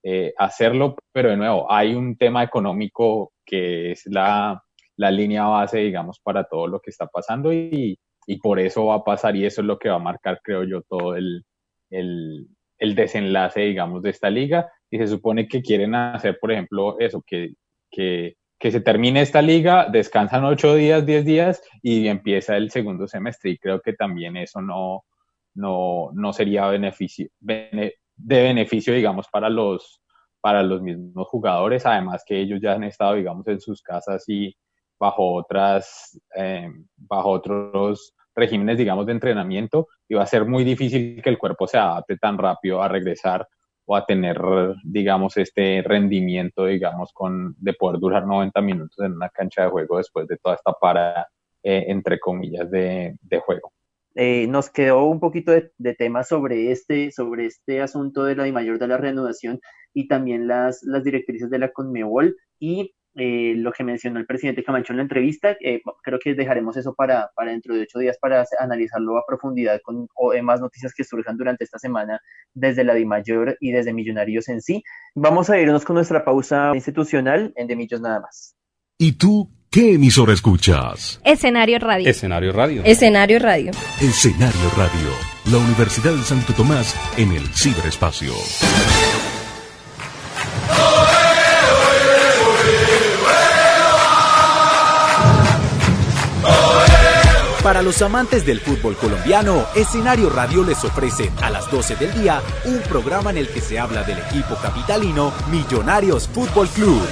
[0.02, 4.62] eh, hacerlo, pero de nuevo, hay un tema económico que es la,
[4.96, 8.96] la, línea base, digamos, para todo lo que está pasando y, y, por eso va
[8.96, 11.44] a pasar y eso es lo que va a marcar, creo yo, todo el,
[11.90, 12.46] el,
[12.78, 14.70] el desenlace, digamos, de esta liga.
[14.90, 17.54] Y se supone que quieren hacer, por ejemplo, eso, que,
[17.90, 23.06] que que se termine esta liga, descansan ocho días, diez días y empieza el segundo
[23.06, 23.50] semestre.
[23.50, 25.04] Y creo que también eso no,
[25.54, 30.02] no, no sería beneficio, de beneficio, digamos, para los,
[30.40, 34.56] para los mismos jugadores, además que ellos ya han estado, digamos, en sus casas y
[34.98, 41.20] bajo otras, eh, bajo otros regímenes, digamos, de entrenamiento, y va a ser muy difícil
[41.22, 43.46] que el cuerpo se adapte tan rápido a regresar
[43.90, 44.38] o a tener,
[44.84, 49.96] digamos, este rendimiento, digamos, con, de poder durar 90 minutos en una cancha de juego
[49.96, 51.26] después de toda esta para,
[51.62, 53.72] eh, entre comillas, de, de juego.
[54.14, 58.46] Eh, nos quedó un poquito de, de, tema sobre este, sobre este asunto de la
[58.52, 59.58] mayor de la reanudación
[59.94, 64.62] y también las, las directrices de la Conmebol y eh, lo que mencionó el presidente
[64.62, 68.16] Camacho en la entrevista, eh, creo que dejaremos eso para, para dentro de ocho días
[68.20, 72.20] para analizarlo a profundidad con o, eh, más noticias que surjan durante esta semana
[72.54, 74.84] desde la DIMAYOR y desde Millonarios en sí.
[75.14, 78.54] Vamos a irnos con nuestra pausa institucional en De Millos nada más.
[78.96, 81.20] ¿Y tú qué emisora escuchas?
[81.24, 82.08] Escenario Radio.
[82.08, 82.82] Escenario Radio.
[82.84, 83.72] Escenario Radio.
[84.00, 85.10] Escenario Radio.
[85.50, 88.32] La Universidad de Santo Tomás en el ciberespacio.
[97.62, 102.40] Para los amantes del fútbol colombiano, Escenario Radio les ofrece a las 12 del día
[102.64, 107.02] un programa en el que se habla del equipo capitalino Millonarios Fútbol Club.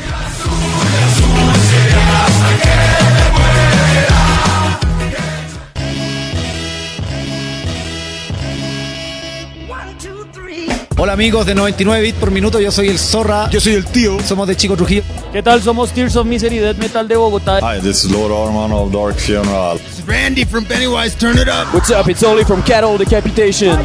[10.98, 13.50] Hola amigos de 99 bits por minuto, yo soy el Zorra.
[13.50, 14.16] Yo soy el tío.
[14.26, 15.02] Somos de Chico Trujillo.
[15.30, 15.62] ¿Qué tal?
[15.62, 17.59] Somos Tears of Misery Death Metal de Bogotá.
[17.61, 19.76] Hi, this is Lord Armand of Dark Funeral.
[19.76, 21.66] This is Randy from Pennywise, turn it up.
[21.74, 22.09] What's up?
[22.09, 23.78] It's Oli from Cattle Decapitation.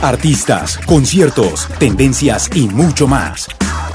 [0.00, 3.46] Artistas, conciertos, tendencias y mucho más.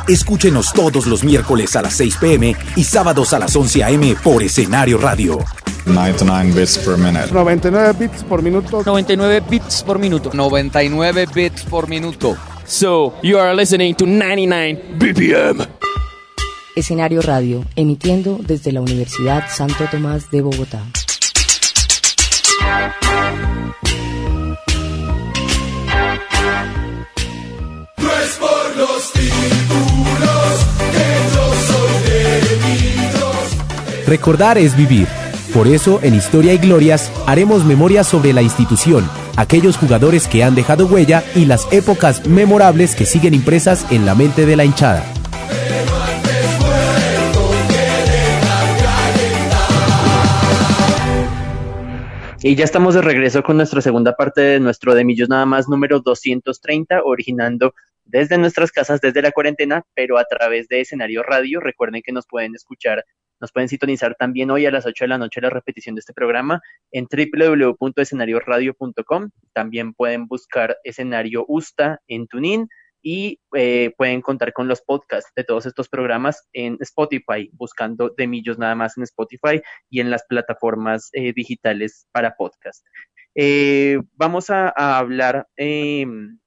[0.07, 4.43] Escúchenos todos los miércoles a las 6 pm y sábados a las 11 am por
[4.43, 5.39] Escenario Radio.
[5.87, 7.31] 99 bits per minute.
[7.31, 8.83] 99 bits por minuto.
[8.83, 10.31] 99 bits por minuto.
[10.33, 12.35] 99 bits por minuto.
[12.65, 15.67] So, you are listening to 99 BPM.
[16.75, 20.83] Escenario Radio, emitiendo desde la Universidad Santo Tomás de Bogotá.
[27.97, 34.05] No es por los títulos que yo soy de Millos.
[34.07, 35.07] Recordar es vivir.
[35.57, 40.53] Por eso, en Historia y Glorias, haremos memoria sobre la institución, aquellos jugadores que han
[40.53, 45.03] dejado huella y las épocas memorables que siguen impresas en la mente de la hinchada.
[52.43, 55.67] Y ya estamos de regreso con nuestra segunda parte de nuestro de Millos Nada más
[55.67, 57.73] número 230, originando
[58.07, 61.59] desde nuestras casas, desde la cuarentena, pero a través de escenario radio.
[61.59, 63.03] Recuerden que nos pueden escuchar,
[63.39, 66.13] nos pueden sintonizar también hoy a las 8 de la noche la repetición de este
[66.13, 69.29] programa en www.escenarioradio.com.
[69.53, 72.67] También pueden buscar escenario USTA en TuneIn
[73.01, 78.27] y eh, pueden contar con los podcasts de todos estos programas en Spotify, buscando de
[78.27, 82.85] Millos nada más en Spotify y en las plataformas eh, digitales para podcast.
[83.35, 86.39] Eh, vamos a, a hablar em,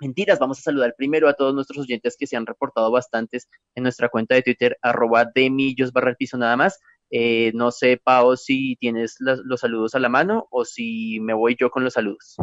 [0.00, 0.38] mentiras.
[0.38, 4.08] Vamos a saludar primero a todos nuestros oyentes que se han reportado bastantes en nuestra
[4.08, 6.78] cuenta de Twitter, arroba de millos barra el piso nada más.
[7.10, 11.56] Eh, no sé, Pao, si tienes los, saludos a la mano o si me voy
[11.58, 12.36] yo con los saludos.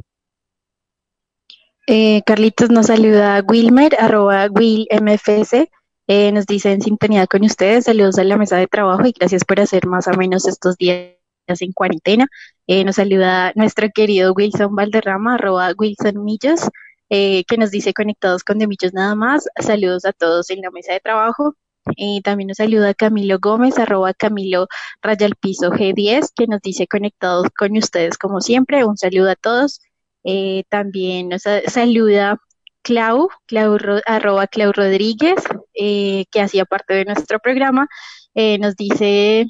[1.87, 5.69] Eh, Carlitos nos saluda Wilmer, arroba WillMFS.
[6.09, 9.43] Eh, nos dice en sintonía con ustedes, saludos a la mesa de trabajo y gracias
[9.45, 11.15] por hacer más o menos estos días
[11.47, 12.27] en cuarentena.
[12.67, 16.69] Nos saluda nuestro querido Wilson Valderrama, arroba Wilson Millos.
[17.09, 19.47] Eh, que nos dice conectados con Demillos nada más.
[19.59, 21.55] Saludos a todos en la mesa de trabajo.
[21.95, 24.67] Eh, también nos saluda Camilo Gómez, arroba Camilo
[25.01, 28.83] Raya Piso G10, que nos dice conectados con ustedes como siempre.
[28.83, 29.79] Un saludo a todos.
[30.23, 32.37] Eh, también nos saluda
[32.81, 35.35] Clau, Clau arroba Clau Rodríguez,
[35.73, 37.87] que hacía parte de nuestro programa.
[38.35, 39.47] nos dice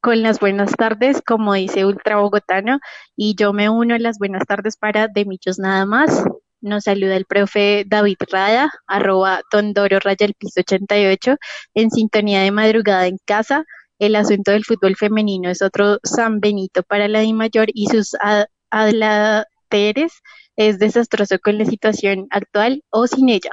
[0.00, 2.78] con las buenas tardes, como dice Ultra Bogotano,
[3.16, 6.24] y yo me uno a las buenas tardes para Demillos nada más.
[6.64, 11.36] Nos saluda el profe David Rada, arroba Tondoro Raya el Piso 88,
[11.74, 13.66] en sintonía de madrugada en casa.
[13.98, 18.16] El asunto del fútbol femenino es otro San Benito para la Di Mayor y sus
[18.70, 20.12] adlateres.
[20.56, 23.50] Es desastroso con la situación actual o sin ella.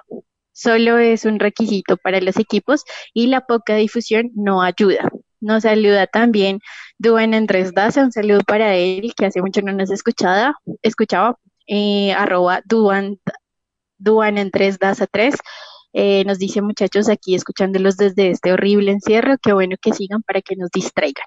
[0.53, 5.09] Solo es un requisito para los equipos y la poca difusión no ayuda.
[5.41, 6.61] Nos saluda también
[6.97, 11.37] Duan Andrés Daza, un saludo para él, que hace mucho no nos escuchaba, escuchaba
[11.71, 13.17] eh, arroba Duan,
[13.97, 15.35] Duan en 3 Daza 3.
[15.93, 20.41] Eh, nos dice muchachos aquí escuchándolos desde este horrible encierro, qué bueno que sigan para
[20.41, 21.25] que nos distraigan.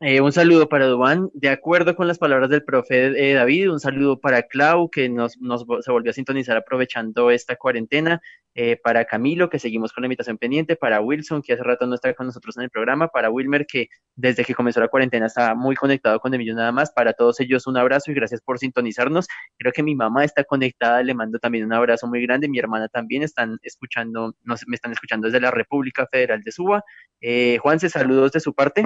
[0.00, 3.80] Eh, un saludo para Dubán, de acuerdo con las palabras del profe eh, David, un
[3.80, 8.20] saludo para Clau, que nos, nos, se volvió a sintonizar aprovechando esta cuarentena,
[8.54, 11.96] eh, para Camilo, que seguimos con la invitación pendiente, para Wilson, que hace rato no
[11.96, 15.56] está con nosotros en el programa, para Wilmer, que desde que comenzó la cuarentena está
[15.56, 19.26] muy conectado con Emilio nada más, para todos ellos un abrazo y gracias por sintonizarnos.
[19.58, 22.86] Creo que mi mamá está conectada, le mando también un abrazo muy grande, mi hermana
[22.86, 26.84] también están escuchando, nos, me están escuchando desde la República Federal de Suba.
[27.60, 28.84] Juanse, saludos de su parte.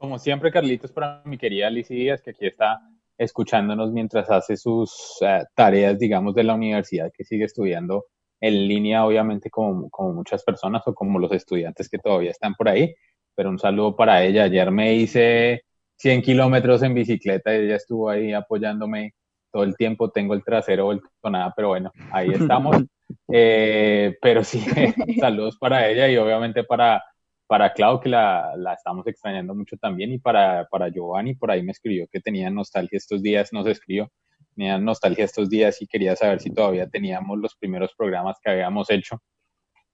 [0.00, 2.80] Como siempre, Carlitos, para mi querida Alicia Díaz, que aquí está
[3.18, 8.06] escuchándonos mientras hace sus uh, tareas, digamos, de la universidad, que sigue estudiando
[8.40, 12.70] en línea, obviamente, como, como muchas personas o como los estudiantes que todavía están por
[12.70, 12.94] ahí.
[13.34, 14.44] Pero un saludo para ella.
[14.44, 15.64] Ayer me hice
[15.96, 19.12] 100 kilómetros en bicicleta y ella estuvo ahí apoyándome
[19.52, 20.10] todo el tiempo.
[20.10, 22.74] Tengo el trasero vuelto nada, pero bueno, ahí estamos.
[23.30, 24.64] eh, pero sí,
[25.20, 27.04] saludos para ella y obviamente para
[27.50, 31.64] para Clau, que la, la, estamos extrañando mucho también, y para, para Giovanni, por ahí
[31.64, 34.08] me escribió que tenía nostalgia estos días, nos escribió,
[34.54, 38.88] tenía nostalgia estos días y quería saber si todavía teníamos los primeros programas que habíamos
[38.92, 39.20] hecho.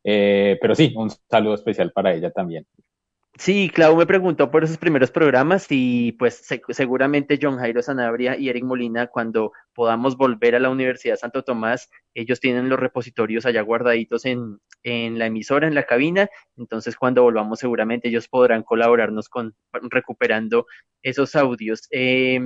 [0.05, 2.67] Eh, pero sí, un saludo especial para ella también.
[3.39, 8.39] Sí, Clau me preguntó por esos primeros programas y pues se, seguramente John Jairo Sanabria
[8.39, 13.45] y Eric Molina cuando podamos volver a la Universidad Santo Tomás, ellos tienen los repositorios
[13.45, 18.63] allá guardaditos en, en la emisora, en la cabina, entonces cuando volvamos seguramente ellos podrán
[18.63, 19.55] colaborarnos con
[19.91, 20.67] recuperando
[21.03, 21.89] esos audios.
[21.91, 22.41] Eh,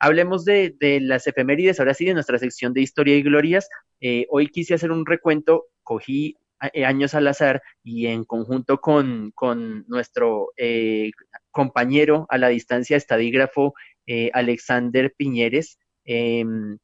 [0.00, 3.68] hablemos de, de, las efemérides, ahora sí, de nuestra sección de historia y glorias.
[4.00, 9.84] Eh, hoy quise hacer un recuento, cogí años al azar y en conjunto con, con
[9.88, 11.10] nuestro eh,
[11.50, 13.74] compañero a la distancia, estadígrafo
[14.06, 16.78] eh, Alexander Piñeres, em,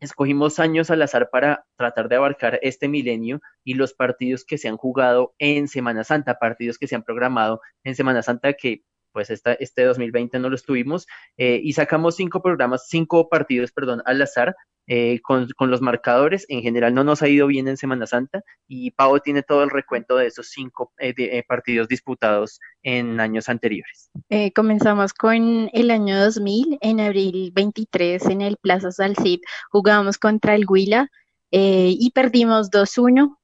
[0.00, 4.68] escogimos años al azar para tratar de abarcar este milenio y los partidos que se
[4.68, 9.30] han jugado en Semana Santa, partidos que se han programado en Semana Santa que pues
[9.30, 11.06] esta, este 2020 no lo tuvimos
[11.36, 14.54] y sacamos cinco programas, cinco partidos, perdón, al azar
[14.88, 16.46] eh, con, con, los marcadores.
[16.48, 19.70] En general no nos ha ido bien en Semana Santa y Pau tiene todo el
[19.70, 24.10] recuento de esos cinco eh, de, eh, partidos disputados en años anteriores.
[24.30, 30.54] Eh, comenzamos con el año 2000, en abril 23 en el Plaza Salcid jugamos contra
[30.54, 31.10] el Huila
[31.50, 33.36] y perdimos 2-1.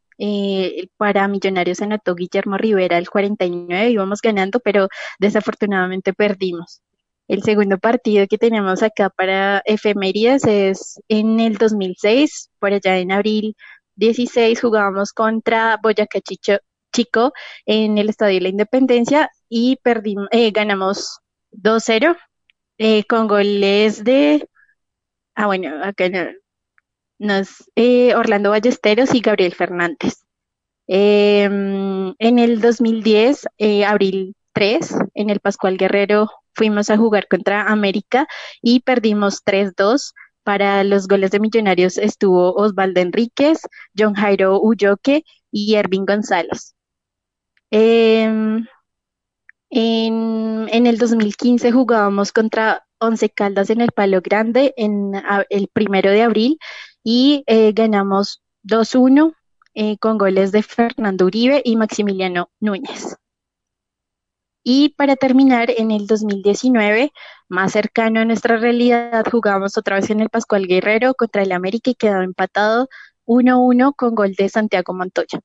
[0.96, 4.88] para Millonarios anotó Guillermo Rivera el 49, íbamos ganando, pero
[5.18, 6.82] desafortunadamente perdimos.
[7.28, 13.12] El segundo partido que tenemos acá para efemérides es en el 2006, por allá en
[13.12, 13.56] abril
[13.96, 16.20] 16 jugábamos contra Boyacá
[16.92, 17.32] Chico
[17.66, 21.20] en el Estadio de la Independencia y perdimos, eh, ganamos
[21.52, 22.16] 2-0
[22.78, 24.48] eh, con goles de,
[25.34, 26.26] ah bueno, acá no,
[27.18, 30.24] nos, eh, Orlando Ballesteros y Gabriel Fernández.
[30.86, 37.70] Em, en el 2010, eh, abril 3, en el Pascual Guerrero fuimos a jugar contra
[37.70, 38.26] América
[38.62, 40.14] y perdimos 3-2.
[40.44, 43.60] Para los goles de Millonarios estuvo Osvaldo Enríquez,
[43.98, 46.74] John Jairo Ulloque y Ervin González.
[47.70, 48.66] Em,
[49.70, 55.12] en, en, el 2015 jugábamos contra Once Caldas en el Palo Grande en
[55.50, 56.58] el primero de abril
[57.02, 59.34] y eh, ganamos 2-1
[59.74, 63.16] eh, con goles de Fernando Uribe y Maximiliano Núñez.
[64.66, 67.12] Y para terminar, en el 2019,
[67.48, 71.90] más cercano a nuestra realidad, jugamos otra vez en el Pascual Guerrero contra el América
[71.90, 72.88] y quedó empatado
[73.26, 75.40] 1-1 con gol de Santiago Montoya.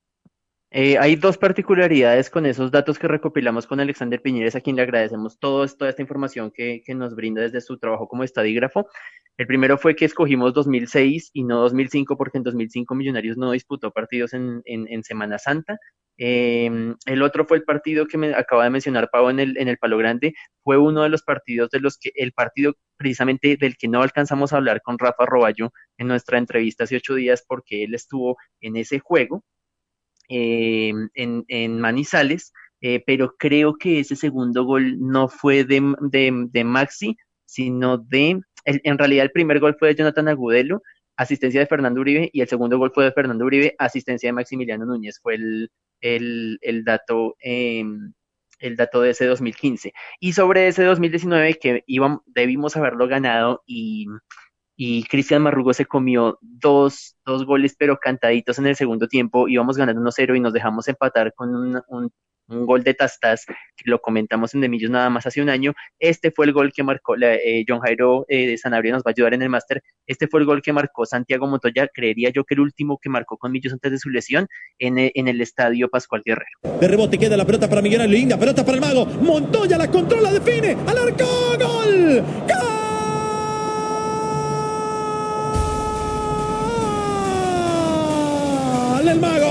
[0.71, 4.83] Eh, hay dos particularidades con esos datos que recopilamos con Alexander Piñeres, a quien le
[4.83, 8.87] agradecemos todo, toda esta información que, nos brinda desde su trabajo como estadígrafo.
[9.35, 13.91] El primero fue que escogimos 2006 y no 2005, porque en 2005 Millonarios no disputó
[13.91, 15.77] partidos en Semana Santa.
[16.21, 16.69] Eh,
[17.05, 19.77] el otro fue el partido que me acaba de mencionar Pau en el, en el
[19.77, 23.87] Palo Grande, fue uno de los partidos de los que, el partido precisamente del que
[23.87, 27.95] no alcanzamos a hablar con Rafa Roballo en nuestra entrevista hace ocho días, porque él
[27.95, 29.45] estuvo en ese juego
[30.27, 32.51] eh, en, en, Manizales,
[32.81, 37.15] eh, pero creo que ese segundo gol no fue de, de, de Maxi,
[37.45, 40.81] sino de, en realidad el primer gol fue de Jonathan Agudelo,
[41.19, 44.85] asistencia de Fernando Uribe, y el segundo gol fue de Fernando Uribe, asistencia de Maximiliano
[44.85, 47.35] Núñez, fue el, el, el dato.
[47.43, 47.83] Eh,
[48.59, 49.93] el dato de ese 2015.
[50.19, 54.05] Y sobre ese 2019 que íbamos, debimos haberlo ganado y,
[54.75, 59.77] y Cristian Marrugo se comió dos, dos goles pero cantaditos en el segundo tiempo, íbamos
[59.77, 62.11] ganando 1-0 y nos dejamos empatar con un,
[62.49, 65.73] un gol de Tastas, que lo comentamos en Demillos nada más hace un año.
[65.99, 69.11] Este fue el gol que marcó eh, John Jairo eh, de Sanabria, nos va a
[69.11, 69.81] ayudar en el máster.
[70.07, 73.37] Este fue el gol que marcó Santiago Montoya, creería yo que el último que marcó
[73.37, 74.47] con Millos antes de su lesión
[74.77, 76.79] en, en el estadio Pascual Guerrero.
[76.79, 79.05] De rebote queda la pelota para Miguel Linda, pelota para el mago.
[79.05, 81.25] Montoya la controla, define, al arco,
[81.57, 82.23] gol.
[82.47, 82.79] ¡Gol!
[89.09, 89.48] el mago.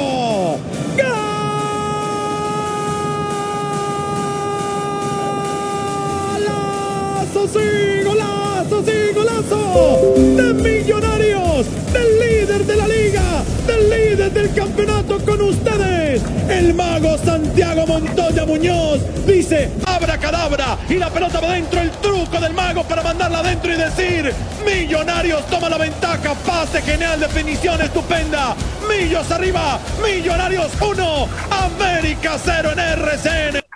[10.37, 11.67] ¡De Millonarios!
[11.93, 13.23] ¡Del líder de la liga!
[13.67, 16.23] ¡Del líder del campeonato con ustedes!
[16.49, 20.79] El mago Santiago Montoya Muñoz dice: ¡Abra cadabra!
[20.89, 21.81] Y la pelota va dentro.
[21.81, 24.33] El truco del mago para mandarla adentro y decir:
[24.65, 26.35] Millonarios toma la ventaja.
[26.47, 28.57] Pase genial, definición estupenda.
[28.89, 33.68] Millos arriba, Millonarios 1, América 0 en RCN.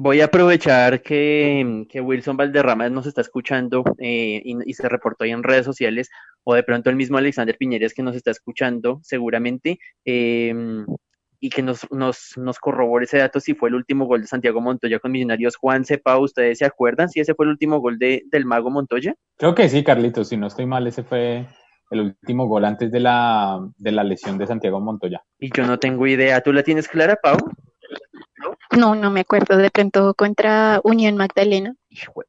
[0.00, 5.42] Voy a aprovechar que, Wilson Valderrama nos está escuchando eh, y, se reportó ahí en
[5.42, 6.10] redes sociales,
[6.44, 10.84] o de pronto el mismo Alexander Piñeres que nos está escuchando seguramente, em,
[11.40, 14.60] y que nos, nos, nos corrobore ese dato si fue el último gol de Santiago
[14.60, 15.56] Montoya con Millonarios.
[15.56, 19.14] Juan Sepa, ¿ustedes se acuerdan si ese fue el último gol de, del mago Montoya?
[19.36, 21.46] Creo que sí, Carlitos, si no estoy mal, ese fue
[21.90, 25.22] el último gol antes de la, de la lesión de Santiago Montoya.
[25.38, 26.40] Y yo no tengo idea.
[26.40, 27.36] ¿Tú la tienes clara, Pau?
[28.76, 29.56] No, no me acuerdo.
[29.56, 31.74] De pronto contra Unión Magdalena.
[31.88, 32.22] Hijo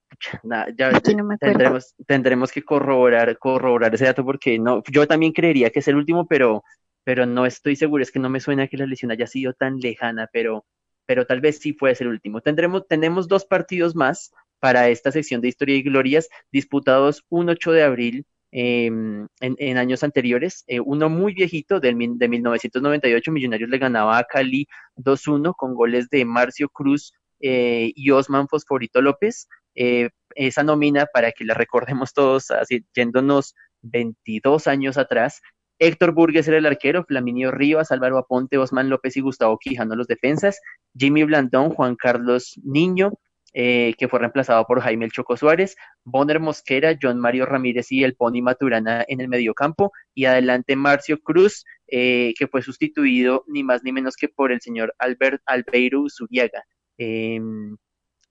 [0.75, 0.91] ya,
[1.39, 5.95] tendremos, tendremos que corroborar, corroborar ese dato porque no, yo también creería que es el
[5.95, 6.63] último, pero,
[7.03, 8.03] pero no estoy seguro.
[8.03, 10.65] Es que no me suena que la lesión haya sido tan lejana, pero,
[11.05, 12.41] pero tal vez sí puede ser el último.
[12.41, 17.71] Tendremos, tenemos dos partidos más para esta sección de historia y glorias disputados un 8
[17.71, 18.25] de abril
[18.59, 20.63] Em, en, años anteriores.
[20.65, 26.09] Eh, uno muy viejito del, de 1998, Millonarios le ganaba a Cali 2-1 con goles
[26.09, 29.47] de Marcio Cruz eh, y Osman Fosforito López.
[29.75, 33.53] Eh, esa nómina, para que la recordemos todos, así, yéndonos
[33.83, 35.39] 22 años atrás,
[35.77, 40.07] Héctor Burgues era el arquero, Flaminio Rivas, Álvaro Aponte, Osman López y Gustavo Quijano los
[40.07, 40.59] defensas,
[40.97, 43.11] Jimmy Blandón, Juan Carlos Niño,
[43.53, 48.03] eh, que fue reemplazado por Jaime El Choco Suárez, Bonner Mosquera, John Mario Ramírez y
[48.03, 53.63] el Pony Maturana en el mediocampo, y adelante Marcio Cruz, eh, que fue sustituido ni
[53.63, 56.63] más ni menos que por el señor Albert Albeiro Zuriaga.
[56.97, 57.77] Em,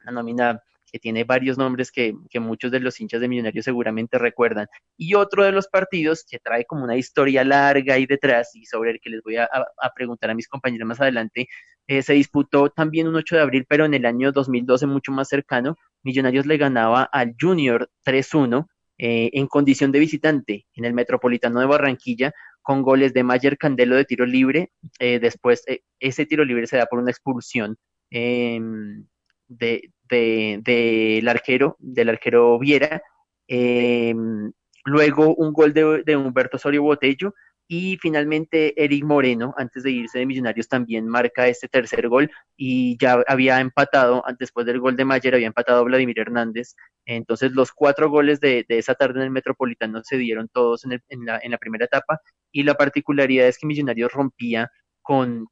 [0.04, 4.68] la nómina que tiene varios nombres que, muchos de los hinchas de Millonarios seguramente recuerdan.
[4.96, 8.92] Y otro de los partidos que trae como una historia larga ahí detrás y sobre
[8.92, 9.48] el que les voy a,
[9.94, 11.48] preguntar a mis compañeros más adelante,
[11.88, 15.28] eh, se disputó también un 8 de abril, pero en el año 2012 mucho más
[15.28, 18.66] cercano, Millonarios le ganaba al Junior 3-1
[18.98, 22.32] eh, en condición de visitante en el Metropolitano de Barranquilla
[22.62, 24.72] con goles de Mayer Candelo de tiro libre.
[24.98, 25.64] Eh, después
[26.00, 27.76] ese tiro libre se da por una expulsión
[28.10, 29.06] em,
[29.46, 33.02] de, del arquero, del arquero Viera.
[33.46, 34.52] Em,
[34.84, 37.34] luego un gol de, de, Humberto Osorio Botello
[37.68, 42.96] y finalmente Eric Moreno, antes de irse de Millonarios, también marca este tercer gol y
[42.98, 46.76] ya había empatado, después del gol de Mayer, había empatado Vladimir Hernández.
[47.04, 51.40] Entonces los cuatro goles de, esa tarde en el Metropolitano se dieron todos en, la,
[51.42, 52.20] en la primera etapa
[52.52, 54.70] y la particularidad es que Millonarios rompía
[55.02, 55.48] con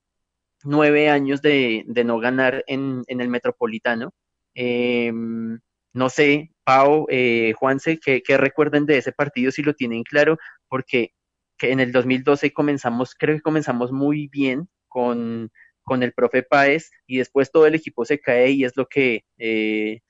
[0.65, 4.13] nueve años de, no ganar en, el Metropolitano.
[4.55, 5.61] Em,
[5.93, 10.39] no sé, Pau, eh, Juanse, ¿qué, recuerden de ese partido si lo tienen claro?
[10.69, 11.13] Porque
[11.59, 15.51] que en el 2012 comenzamos, creo que comenzamos muy bien con,
[15.83, 19.25] con el profe Páez y después todo el equipo se cae y es lo que
[19.39, 20.01] eh,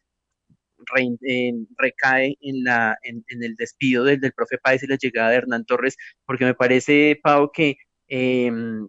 [1.77, 5.65] recae en, la, en, el despido del, del, profe Páez y la llegada de Hernán
[5.65, 7.77] Torres, porque me parece, Pau, que
[8.09, 8.89] em,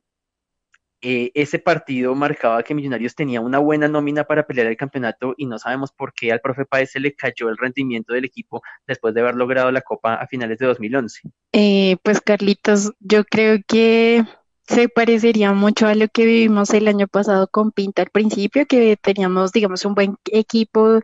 [1.07, 5.45] eh, ese partido marcaba que Millonarios tenía una buena nómina para pelear el campeonato y
[5.45, 9.13] no sabemos por qué al profe Páez se le cayó el rendimiento del equipo después
[9.13, 11.21] de haber logrado la Copa a finales de 2011.
[11.51, 14.25] Eh, pues Carlitos, yo creo que
[14.63, 18.97] se parecería mucho a lo que vivimos el año pasado con Pinta al principio, que
[18.97, 21.01] teníamos, digamos, un buen equipo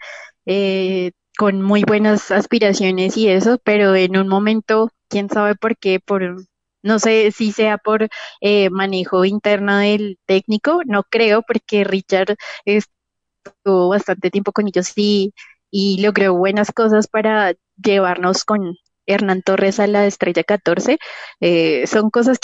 [0.47, 5.99] eh, con muy buenas aspiraciones y eso, pero en un momento, quién sabe por qué,
[5.99, 6.43] por
[6.83, 8.09] no sé si sea por
[8.41, 15.33] eh, manejo interno del técnico, no creo, porque Richard estuvo bastante tiempo con ellos y,
[15.69, 18.75] y logró buenas cosas para llevarnos con
[19.05, 20.97] Hernán Torres a la estrella 14.
[21.39, 22.37] Eh, son cosas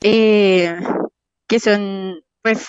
[0.00, 2.66] que son, pues,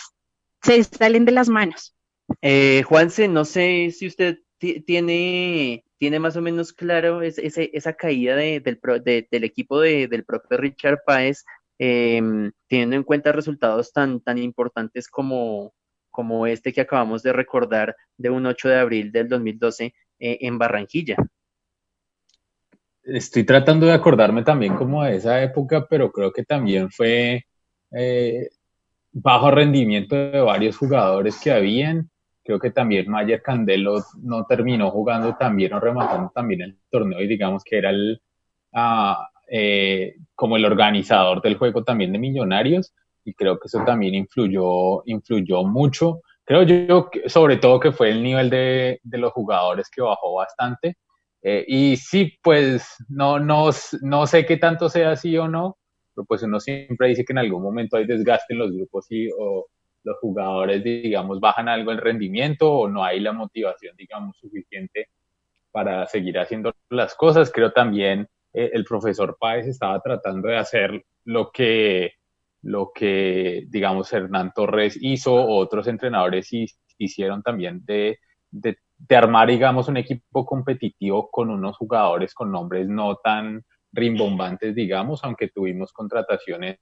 [0.61, 1.95] se salen de las manos.
[2.41, 4.39] Eh, Juanse, no sé si usted
[4.85, 11.45] tiene tiene más o menos claro esa caída del, del, equipo del propio Richard Páez,
[11.79, 15.73] em, teniendo en cuenta resultados tan, tan importantes como,
[16.11, 21.15] como este que acabamos de recordar de un 8 de abril del 2012 en Barranquilla.
[23.03, 27.45] Estoy tratando de acordarme también como de esa época, pero creo que también fue
[29.13, 32.09] bajo rendimiento de varios jugadores que habían.
[32.43, 37.27] Creo que también Mayer Candelo no terminó jugando también o rematando también el torneo y
[37.27, 38.21] digamos que era el,
[39.49, 42.93] eh, como el organizador del juego también de Millonarios
[43.25, 46.21] y creo que eso también influyó, influyó mucho.
[46.43, 50.97] Creo yo, sobre todo que fue el nivel de, de los jugadores que bajó bastante.
[51.41, 53.69] Eh, y sí, pues no, no,
[54.01, 55.77] no sé qué tanto sea así o no,
[56.15, 59.29] pero pues uno siempre dice que en algún momento hay desgaste en los grupos y
[59.37, 59.67] o
[60.03, 65.09] los jugadores, digamos, bajan algo el rendimiento o no hay la motivación, digamos, suficiente
[65.71, 67.51] para seguir haciendo las cosas.
[67.51, 72.13] Creo también eh, el profesor Páez estaba tratando de hacer lo que,
[72.61, 76.49] lo que, digamos, Hernán Torres hizo o otros entrenadores
[76.97, 78.19] hicieron también de,
[78.51, 84.75] de, de armar, digamos, un equipo competitivo con unos jugadores con nombres no tan rimbombantes,
[84.75, 86.79] digamos, aunque tuvimos contrataciones,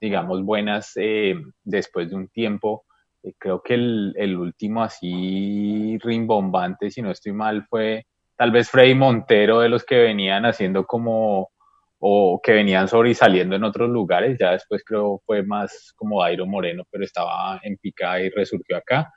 [0.00, 1.34] digamos, buenas eh,
[1.64, 2.84] después de un tiempo.
[3.22, 8.70] Eh, creo que el, el, último así rimbombante, si no estoy mal, fue tal vez
[8.70, 11.50] Freddy Montero de los que venían haciendo como
[11.98, 14.38] o que venían sobresaliendo en otros lugares.
[14.38, 19.12] Ya después creo fue más como Dairo Moreno, pero estaba en picada y resurgió acá.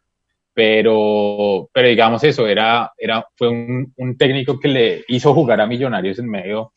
[0.54, 5.68] Pero, pero digamos eso, era, era, fue un, un técnico que le hizo jugar a
[5.68, 6.74] Millonarios en medio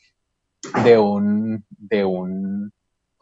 [0.85, 2.73] de un, de un,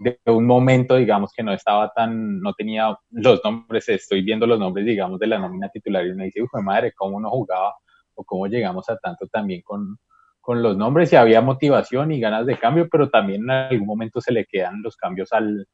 [0.00, 4.58] de un momento, digamos, que no estaba tan, no tenía los nombres, estoy viendo los
[4.58, 7.74] nombres, digamos, de la nómina titular y me dice, uy, madre, ¿cómo no jugaba?
[8.14, 9.98] O cómo llegamos a tanto también con,
[10.40, 14.22] con los nombres y había motivación y ganas de cambio, pero también en algún momento
[14.22, 15.68] se le quedan los cambios al,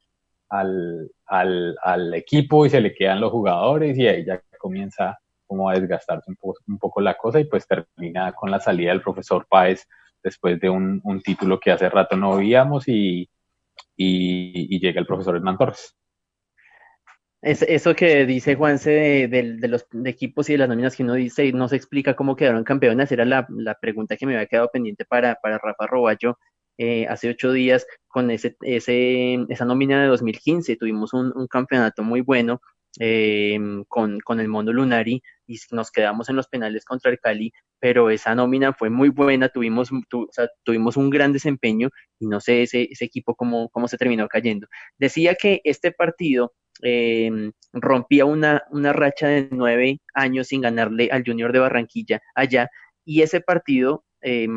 [0.49, 5.69] al, al, al equipo y se le quedan los jugadores y ahí ya comienza como
[5.69, 9.01] a desgastarse un poco, un poco la cosa y pues termina con la salida del
[9.01, 9.87] profesor Páez
[10.21, 13.29] después de un, un título que hace rato no veíamos y,
[13.97, 15.95] y, llega el profesor Hernán Torres.
[17.41, 21.13] Es, eso que dice Juanse de, de, los equipos y de las nóminas que uno
[21.13, 24.47] dice y no se explica cómo quedaron campeones, era la, la pregunta que me había
[24.47, 26.37] quedado pendiente para, para Rafa Roballo
[26.79, 30.75] eh, hace ocho días con ese, ese, esa nómina de 2015.
[30.77, 32.61] Tuvimos un, un campeonato muy bueno
[32.99, 37.51] eh, con, con el Mondo Lunari y nos quedamos en los penales contra el Cali,
[37.79, 41.89] pero esa nómina fue muy buena, tuvimos, tu, o sea, tuvimos un gran desempeño
[42.19, 44.67] y no sé ese, ese equipo cómo, cómo se terminó cayendo.
[44.97, 51.23] Decía que este partido eh, rompía una, una racha de nueve años sin ganarle al
[51.25, 52.69] Junior de Barranquilla allá
[53.05, 54.47] y ese partido eh,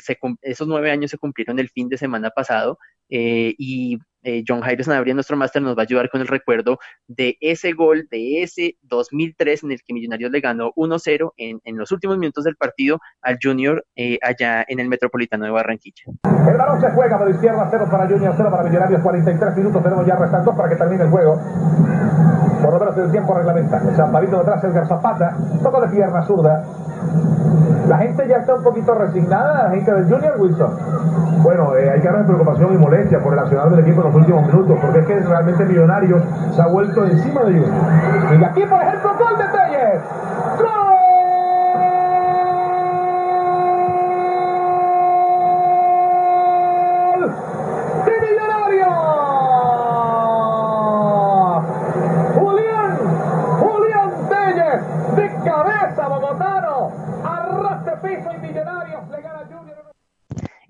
[0.00, 2.78] se, esos nueve años se cumplieron el fin de semana pasado
[3.10, 6.78] eh, y eh, John Jairo Sanabria, nuestro máster, nos va a ayudar con el recuerdo
[7.06, 11.76] de ese gol de ese 2003 en el que Millonarios le ganó 1-0 en, en,
[11.76, 16.04] los últimos minutos del partido al Junior eh, allá en el Metropolitano de Barranquilla.
[16.24, 20.06] El balón se juega por izquierda, 0 para Junior, 0 para Millonarios, 43 minutos tenemos
[20.06, 22.27] ya restando para que termine el juego.
[22.62, 23.90] Por lo menos el tiempo reglamentario.
[23.94, 26.64] Zamparito detrás, Edgar Zapata, toco de pierna zurda.
[27.88, 30.70] La gente ya está un poquito resignada, la gente del Junior Wilson.
[31.42, 34.16] Bueno, eh, hay que de preocupación y molestia por el accionar del equipo en los
[34.16, 36.22] últimos minutos, porque es que realmente Millonarios
[36.54, 38.40] se ha vuelto encima de Junior.
[38.40, 40.02] Y aquí, por ejemplo, gol de Telles.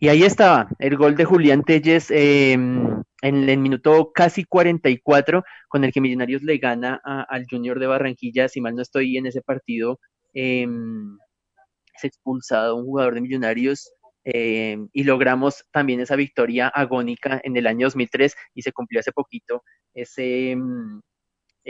[0.00, 5.82] Y ahí estaba el gol de Julián Telles eh, en el minuto casi 44, con
[5.82, 8.48] el que Millonarios le gana al Junior de Barranquilla.
[8.48, 9.98] Si mal no estoy en ese partido,
[10.34, 10.68] eh,
[11.96, 13.90] es expulsado un jugador de Millonarios
[14.24, 19.10] eh, y logramos también esa victoria agónica en el año 2003 y se cumplió hace
[19.10, 20.56] poquito ese,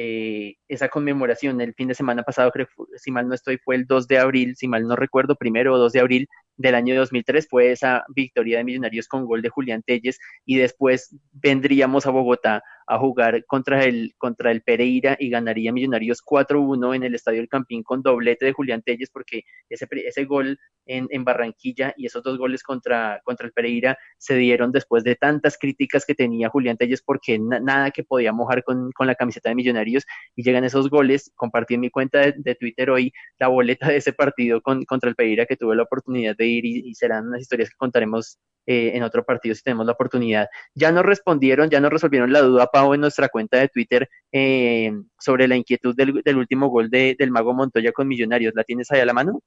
[0.01, 3.85] eh, esa conmemoración el fin de semana pasado, creo, si mal no estoy, fue el
[3.85, 7.49] 2 de abril, si mal no recuerdo, primero o 2 de abril del año 2003,
[7.51, 12.63] fue esa victoria de Millonarios con gol de Julián Telles y después vendríamos a Bogotá
[12.89, 17.49] a jugar contra el, contra el Pereira y ganaría Millonarios 4-1 en el Estadio El
[17.49, 22.23] Campín con doblete de Julián Telles porque ese, ese gol en, en Barranquilla y esos
[22.23, 26.79] dos goles contra, contra el Pereira se dieron después de tantas críticas que tenía Julián
[26.79, 30.65] Telles porque na, nada que podía mojar con, con, la camiseta de Millonarios y llegan
[30.65, 34.63] esos goles, compartí en mi cuenta de, de Twitter hoy la boleta de ese partido
[34.63, 37.69] con, contra el Pereira que tuve la oportunidad de ir y, y serán unas historias
[37.69, 38.39] que contaremos
[38.71, 40.51] eh, en otro partido si tenemos la oportunidad.
[40.75, 44.93] Ya nos respondieron, ya nos resolvieron la duda Pau en nuestra cuenta de Twitter eh,
[45.19, 48.53] sobre la inquietud del, del último gol de, del Mago Montoya con Millonarios.
[48.55, 49.41] ¿La tienes ahí a la mano?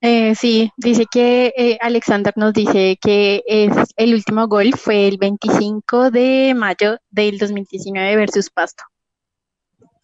[0.00, 5.16] Eh, sí, dice que eh, Alexander nos dice que es el último gol fue el
[5.16, 8.84] 25 de mayo del 2019 versus Pasto.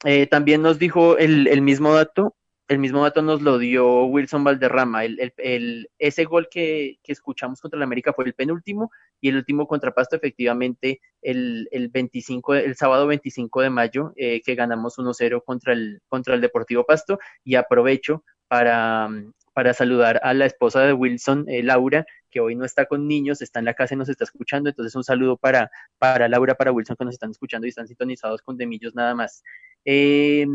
[0.05, 2.35] Eh, también nos dijo el, el, mismo dato,
[2.71, 5.05] el mismo dato nos lo dio Wilson Valderrama.
[5.05, 9.37] El, el, ese gol que, que, escuchamos contra el América fue el penúltimo y el
[9.39, 14.99] último contra Pasto, efectivamente, el, el 25, el sábado 25 de mayo, eh, que ganamos
[14.99, 17.19] 1-0 contra el, contra el Deportivo Pasto.
[17.43, 19.11] Y aprovecho para,
[19.53, 23.43] para saludar a la esposa de Wilson, eh, Laura, que hoy no está con niños,
[23.43, 24.71] está en la casa y nos está escuchando.
[24.71, 28.43] Entonces, un saludo para, para Laura, para Wilson, que nos están escuchando y están sintonizados
[28.43, 29.43] con Demillos nada más.
[29.85, 30.47] Eh,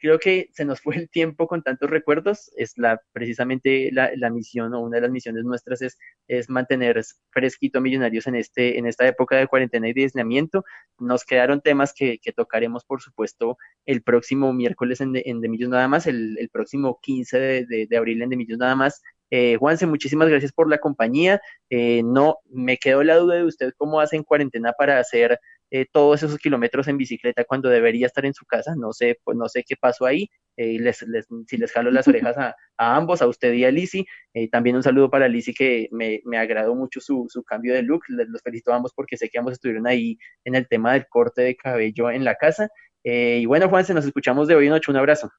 [0.00, 2.50] creo que se nos fue el tiempo con tantos recuerdos.
[2.56, 7.00] Es la, precisamente la, la, misión o una de las misiones nuestras es, es mantener
[7.30, 10.64] fresquito Millonarios en, este, en esta época de cuarentena y de.
[10.98, 15.68] Nos quedaron temas que, que tocaremos, por supuesto, el próximo miércoles en, de, en Demillos
[15.68, 19.02] nada más, el, el próximo 15 de, de, de, abril en Demillos nada más.
[19.30, 21.40] Eh, Juanse, muchísimas gracias por la compañía.
[21.68, 25.38] Eh, no, me quedó la duda de usted cómo hace en cuarentena para hacer
[25.70, 28.74] eh, todos esos kilómetros en bicicleta cuando debería estar en su casa.
[28.76, 30.28] No sé, pues no sé qué pasó ahí.
[30.56, 34.04] Eh, les, les, si les jalo las orejas a, ambos, a usted y a Lisi.
[34.34, 37.82] Eh, también un saludo para Lisi que me, me agradó mucho su, su, cambio de
[37.82, 38.02] look.
[38.08, 41.42] Los felicito a ambos porque sé que ambos estuvieron ahí en el tema del corte
[41.42, 42.68] de cabello en la casa.
[43.04, 44.90] Eh, y bueno, Juanse, nos escuchamos de hoy en ocho.
[44.90, 45.30] Un abrazo.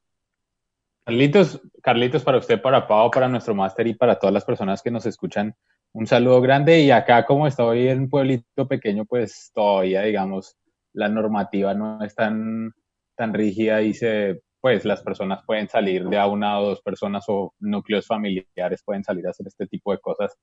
[1.04, 4.90] Carlitos, Carlitos, para usted, para Pau, para nuestro máster y para todas las personas que
[4.90, 5.54] nos escuchan,
[5.92, 6.80] un saludo grande.
[6.80, 10.56] Y acá, como estoy en un pueblito pequeño, pues todavía, digamos,
[10.92, 12.72] la normativa no es tan,
[13.16, 17.24] tan rígida y se, pues las personas pueden salir de a una o dos personas
[17.28, 20.36] o núcleos familiares pueden salir a hacer este tipo de cosas.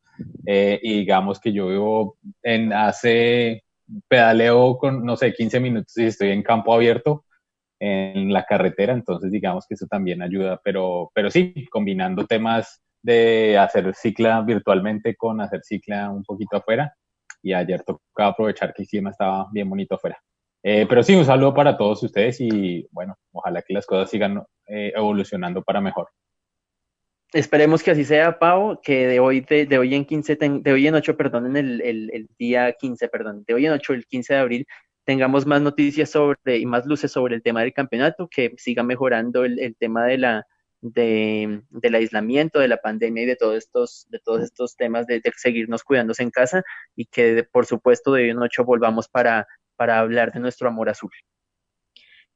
[0.45, 3.63] Eh, y digamos que yo vivo en hace
[4.07, 7.25] pedaleo con, no sé, 15 minutos y estoy en campo abierto
[7.79, 13.57] en la carretera, entonces digamos que eso también ayuda, pero, pero sí, combinando temas de
[13.57, 16.93] hacer cicla virtualmente con hacer cicla un poquito afuera,
[17.41, 20.17] y ayer tocaba aprovechar que el clima estaba bien bonito afuera.
[20.61, 24.43] Eh, pero sí, un saludo para todos ustedes y bueno, ojalá que las cosas sigan
[24.67, 26.09] eh, evolucionando para mejor.
[27.31, 30.87] Esperemos que así sea, Pau, que de hoy, de, de hoy en 15, de hoy
[30.87, 34.39] en 8, perdón, en el, día 15, perdón, de hoy en 8, el 15 de
[34.39, 34.65] abril,
[35.05, 39.45] tengamos más noticias sobre y más luces sobre el tema del campeonato, que siga mejorando
[39.45, 40.45] el tema de la,
[40.81, 45.19] de, del aislamiento, de la pandemia y de todos estos, de todos estos temas de,
[45.19, 46.63] de seguirnos cuidándose en casa
[46.95, 50.67] y que de, por supuesto de hoy en ocho volvamos para, para hablar de nuestro
[50.67, 51.11] amor azul.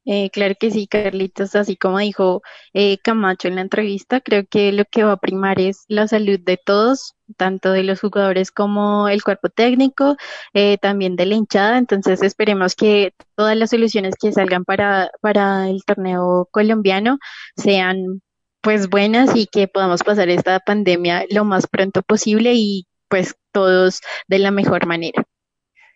[0.06, 2.42] Eh, claro que sí, Carlitos, así como dijo
[2.74, 6.40] eh, Camacho en la entrevista, creo que lo que va a primar es la salud
[6.42, 10.18] de todos, tanto de los jugadores como el cuerpo técnico,
[10.54, 15.70] eh, también de la hinchada, entonces esperemos que todas las soluciones que salgan para, para
[15.70, 17.18] el torneo colombiano
[17.56, 18.22] sean
[18.64, 24.00] pues buenas y que podamos pasar esta pandemia lo más pronto posible y pues todos
[24.28, 25.24] de la mejor manera.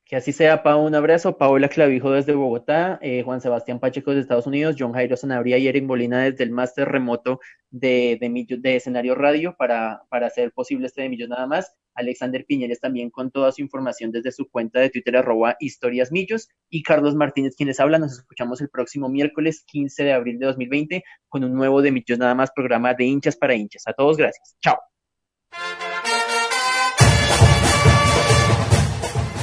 [0.05, 1.37] Que así sea, Pau, un abrazo.
[1.37, 5.67] Paola Clavijo desde Bogotá, eh, Juan Sebastián Pacheco de Estados Unidos, John Jairo Sanabria y
[5.67, 7.39] Eric Molina desde el máster remoto
[7.69, 11.73] de, de, de, escenario radio para, para hacer posible este de Millos nada más.
[11.97, 16.47] Alexander Piñeres también con toda su información desde su cuenta de Twitter arroba historias millos
[16.69, 18.01] y Carlos Martínez quienes hablan.
[18.01, 22.19] Nos escuchamos el próximo miércoles 15 de abril de 2020 con un nuevo de Millos
[22.19, 23.83] nada más programa de hinchas para hinchas.
[23.87, 24.55] A todos gracias.
[24.61, 24.77] Chao.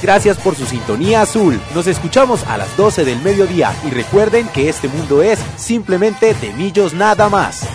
[0.01, 1.59] Gracias por su sintonía azul.
[1.73, 6.53] Nos escuchamos a las 12 del mediodía y recuerden que este mundo es simplemente de
[6.53, 7.67] millos nada más.